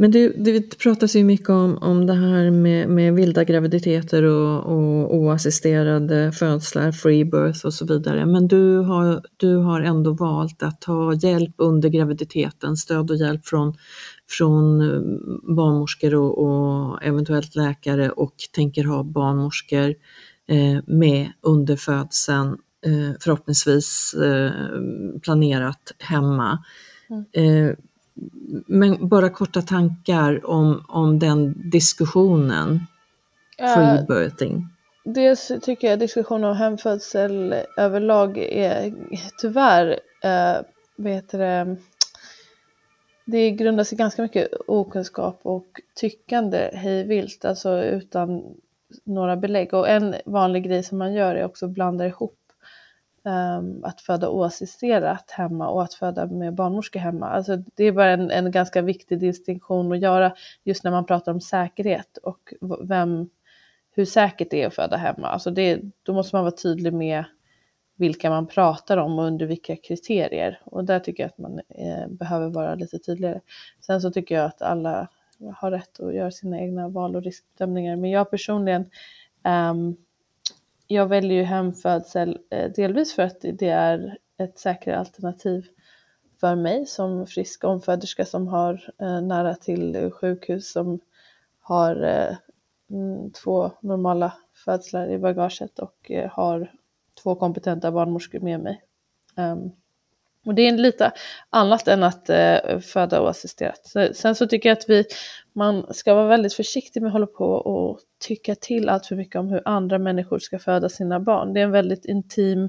[0.00, 4.66] Men det, det pratas ju mycket om, om det här med, med vilda graviditeter och,
[4.66, 8.26] och oassisterade födslar, free birth och så vidare.
[8.26, 13.46] Men du har, du har ändå valt att ta hjälp under graviditeten, stöd och hjälp
[13.46, 13.74] från,
[14.30, 15.00] från eh,
[15.56, 19.94] barnmorskor och, och eventuellt läkare och tänker ha barnmorskor
[20.48, 24.52] eh, med under födseln Eh, förhoppningsvis eh,
[25.22, 26.64] planerat hemma.
[27.34, 27.76] Mm.
[28.18, 32.86] Eh, men bara korta tankar om, om den diskussionen,
[33.58, 34.66] free birthing.
[35.04, 38.94] Dels tycker jag diskussionen om hemfödsel överlag är
[39.40, 40.62] tyvärr, äh,
[40.96, 41.76] vet det,
[43.24, 48.42] det grundar sig ganska mycket okunskap och tyckande hejvilt, alltså utan
[49.04, 49.74] några belägg.
[49.74, 52.37] Och en vanlig grej som man gör är också att blanda ihop
[53.24, 57.28] Ehm, att föda oassisterat hemma och att föda med barnmorska hemma.
[57.28, 61.32] Alltså det är bara en, en ganska viktig distinktion att göra just när man pratar
[61.32, 63.28] om säkerhet och vem,
[63.90, 65.28] hur säkert det är att föda hemma.
[65.28, 67.24] Alltså det, då måste man vara tydlig med
[67.96, 70.60] vilka man pratar om och under vilka kriterier.
[70.64, 73.40] Och där tycker jag att man eh, behöver vara lite tydligare.
[73.80, 75.08] Sen så tycker jag att alla
[75.56, 77.96] har rätt att göra sina egna val och riskbedömningar.
[77.96, 78.90] Men jag personligen,
[79.44, 79.96] um,
[80.88, 85.66] jag väljer ju hemfödsel eh, delvis för att det är ett säkrare alternativ
[86.40, 91.00] för mig som frisk omföderska som har eh, nära till sjukhus som
[91.60, 92.36] har eh,
[92.90, 94.32] mm, två normala
[94.64, 96.72] födslar i bagaget och har
[97.22, 98.82] två kompetenta barnmorskor med mig.
[99.36, 99.70] Ehm,
[100.46, 101.12] och det är lite
[101.50, 103.86] annat än att eh, föda oassisterat.
[103.86, 105.04] Så, sen så tycker jag att vi,
[105.52, 109.36] man ska vara väldigt försiktig med att hålla på och tycka till allt för mycket
[109.36, 111.52] om hur andra människor ska föda sina barn.
[111.52, 112.68] Det är en väldigt intim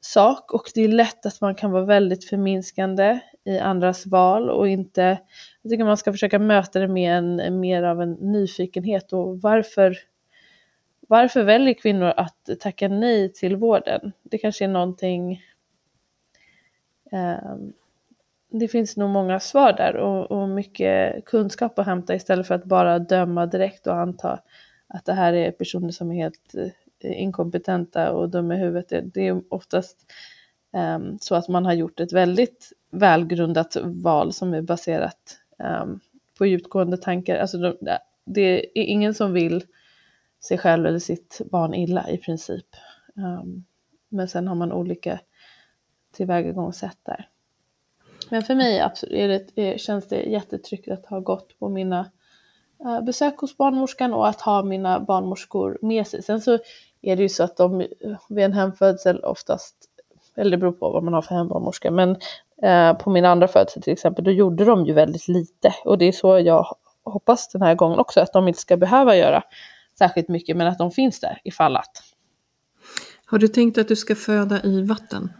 [0.00, 4.68] sak och det är lätt att man kan vara väldigt förminskande i andras val och
[4.68, 5.18] inte,
[5.62, 9.96] jag tycker man ska försöka möta det med en, mer av en nyfikenhet och varför
[11.08, 14.12] varför väljer kvinnor att tacka nej till vården?
[14.22, 15.42] Det kanske är någonting
[17.14, 17.72] Ehm,
[18.50, 22.64] det finns nog många svar där och, och, mycket kunskap att hämta istället för att
[22.64, 24.40] bara döma direkt och anta
[24.86, 29.14] att det här är personer som är helt eh, inkompetenta och dumma i huvudet.
[29.14, 30.12] Det, är oftast
[30.72, 35.38] um, så att man har gjort ett väldigt välgrundat val som är baserat
[35.82, 36.00] um,
[36.38, 37.36] på djupgående tankar.
[37.36, 37.76] Alltså de,
[38.24, 39.64] det är ingen som vill
[40.40, 42.66] sig själv eller sitt barn illa i princip.
[43.14, 43.64] Um,
[44.08, 45.20] men sen har man olika
[46.14, 47.28] tillvägagångssätt där.
[48.30, 52.10] Men för mig absolut, är det, är, känns det jättetryggt att ha gått på mina
[52.84, 56.22] uh, besök hos barnmorskan och att ha mina barnmorskor med sig.
[56.22, 56.58] Sen så
[57.02, 57.86] är det ju så att de
[58.28, 59.74] vid en hemfödsel oftast,
[60.36, 62.10] eller det beror på vad man har för hembarnmorska, men
[62.64, 66.04] uh, på min andra födsel till exempel, då gjorde de ju väldigt lite och det
[66.04, 66.66] är så jag
[67.04, 69.42] hoppas den här gången också, att de inte ska behöva göra
[69.98, 72.02] särskilt mycket men att de finns där ifall att.
[73.26, 75.32] Har du tänkt att du ska föda i vatten?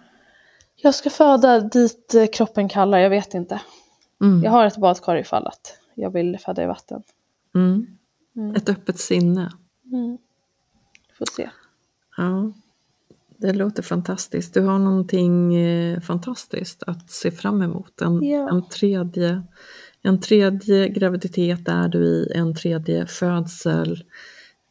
[0.85, 3.61] Jag ska föda dit eh, kroppen kallar, jag vet inte.
[4.23, 4.43] Mm.
[4.43, 7.03] Jag har ett badkar ifall att jag vill föda i vatten.
[7.55, 7.87] Mm.
[8.37, 8.55] Mm.
[8.55, 9.53] Ett öppet sinne.
[9.93, 10.19] Mm.
[11.19, 11.51] Får se.
[12.17, 12.53] Ja,
[13.37, 14.55] det låter fantastiskt.
[14.55, 18.01] Du har någonting eh, fantastiskt att se fram emot.
[18.01, 18.51] En, ja.
[18.51, 19.43] en, tredje,
[20.03, 24.05] en tredje graviditet är du i, en tredje födsel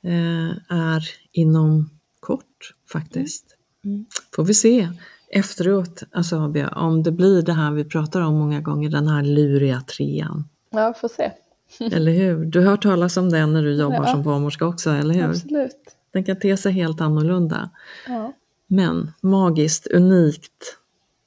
[0.03, 1.89] eh, är inom
[2.19, 3.45] kort faktiskt.
[3.83, 3.95] Mm.
[3.95, 4.05] Mm.
[4.35, 4.89] Får vi se
[5.33, 6.37] efteråt, alltså,
[6.75, 10.49] om det blir det här vi pratar om många gånger, den här luriga trean.
[10.69, 11.31] Ja, får se.
[11.95, 12.45] eller hur?
[12.45, 14.11] Du har hört talas om den när du jobbar ja.
[14.11, 15.23] som barnmorska också, eller hur?
[15.23, 15.95] Absolut.
[16.13, 17.69] Den kan te sig helt annorlunda.
[18.07, 18.33] Ja.
[18.67, 20.77] Men magiskt, unikt,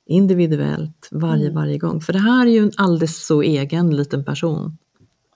[0.06, 1.54] individuellt varje, mm.
[1.54, 2.00] varje gång.
[2.00, 4.78] För det här är ju en alldeles så egen liten person.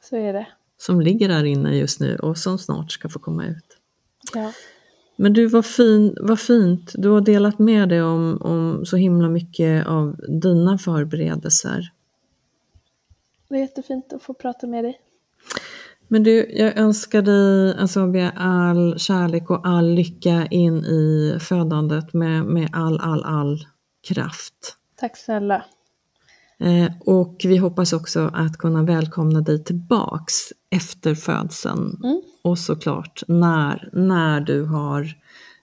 [0.00, 0.46] Så är det
[0.80, 3.76] som ligger där inne just nu och som snart ska få komma ut.
[4.34, 4.52] Ja.
[5.20, 6.92] Men du, vad, fin, vad fint.
[6.94, 11.92] Du har delat med dig om, om så himla mycket av dina förberedelser.
[13.48, 15.00] Det är jättefint att få prata med dig.
[16.08, 18.00] Men du, jag önskar dig alltså,
[18.36, 23.58] all kärlek och all lycka in i födandet med, med all, all, all
[24.08, 24.76] kraft.
[24.96, 25.64] Tack snälla.
[26.58, 30.34] Eh, och vi hoppas också att kunna välkomna dig tillbaks
[30.70, 32.00] efter födseln.
[32.04, 32.22] Mm.
[32.44, 35.14] Och såklart när, när du har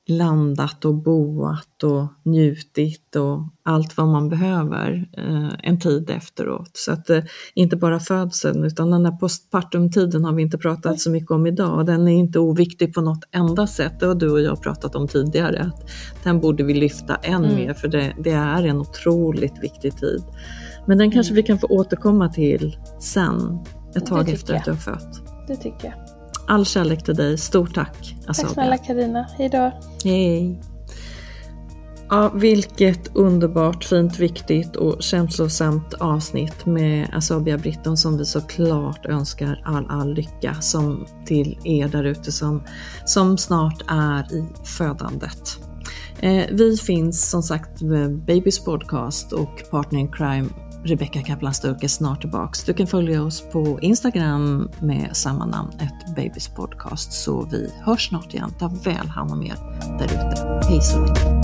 [0.07, 6.71] landat och boat och njutit och allt vad man behöver eh, en tid efteråt.
[6.73, 7.23] Så att eh,
[7.53, 11.85] inte bara födseln utan den här postpartumtiden har vi inte pratat så mycket om idag.
[11.85, 13.99] Den är inte oviktig på något enda sätt.
[13.99, 15.61] Det har du och jag pratat om tidigare.
[15.61, 15.89] Att
[16.23, 17.55] den borde vi lyfta än mm.
[17.55, 20.23] mer för det, det är en otroligt viktig tid.
[20.87, 21.43] Men den kanske mm.
[21.43, 23.59] vi kan få återkomma till sen,
[23.95, 25.21] ett tag efter att du har fött.
[25.47, 26.06] Det tycker jag.
[26.47, 27.37] All kärlek till dig.
[27.37, 28.15] Stort tack.
[28.27, 28.47] Asabia.
[28.47, 29.27] Tack snälla Karina.
[29.37, 29.71] Hej då.
[30.03, 30.61] Hej.
[32.09, 39.61] Ja, vilket underbart, fint, viktigt och känslosamt avsnitt med Asabia Britton som vi såklart önskar
[39.65, 42.63] all, all lycka som till er där ute som,
[43.05, 45.59] som snart är i födandet.
[46.19, 50.49] Eh, vi finns som sagt med Babys Podcast och Partner in Crime
[50.87, 52.63] Rebecka Kaplan Sturk är snart tillbaks.
[52.63, 57.13] Du kan följa oss på Instagram med samma namn, ett Babys Podcast.
[57.13, 58.53] Så vi hörs snart igen.
[58.59, 59.55] Ta väl hand om er
[59.99, 60.67] där ute.
[60.69, 61.41] Hej så länge.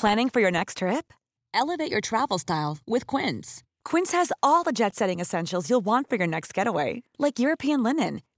[0.00, 1.12] Planning for your next trip?
[1.54, 3.62] elevate your travel style with Quince.
[3.84, 7.82] Quince has all the jet setting essentials you'll want for your next getaway, like European
[7.82, 8.20] linen,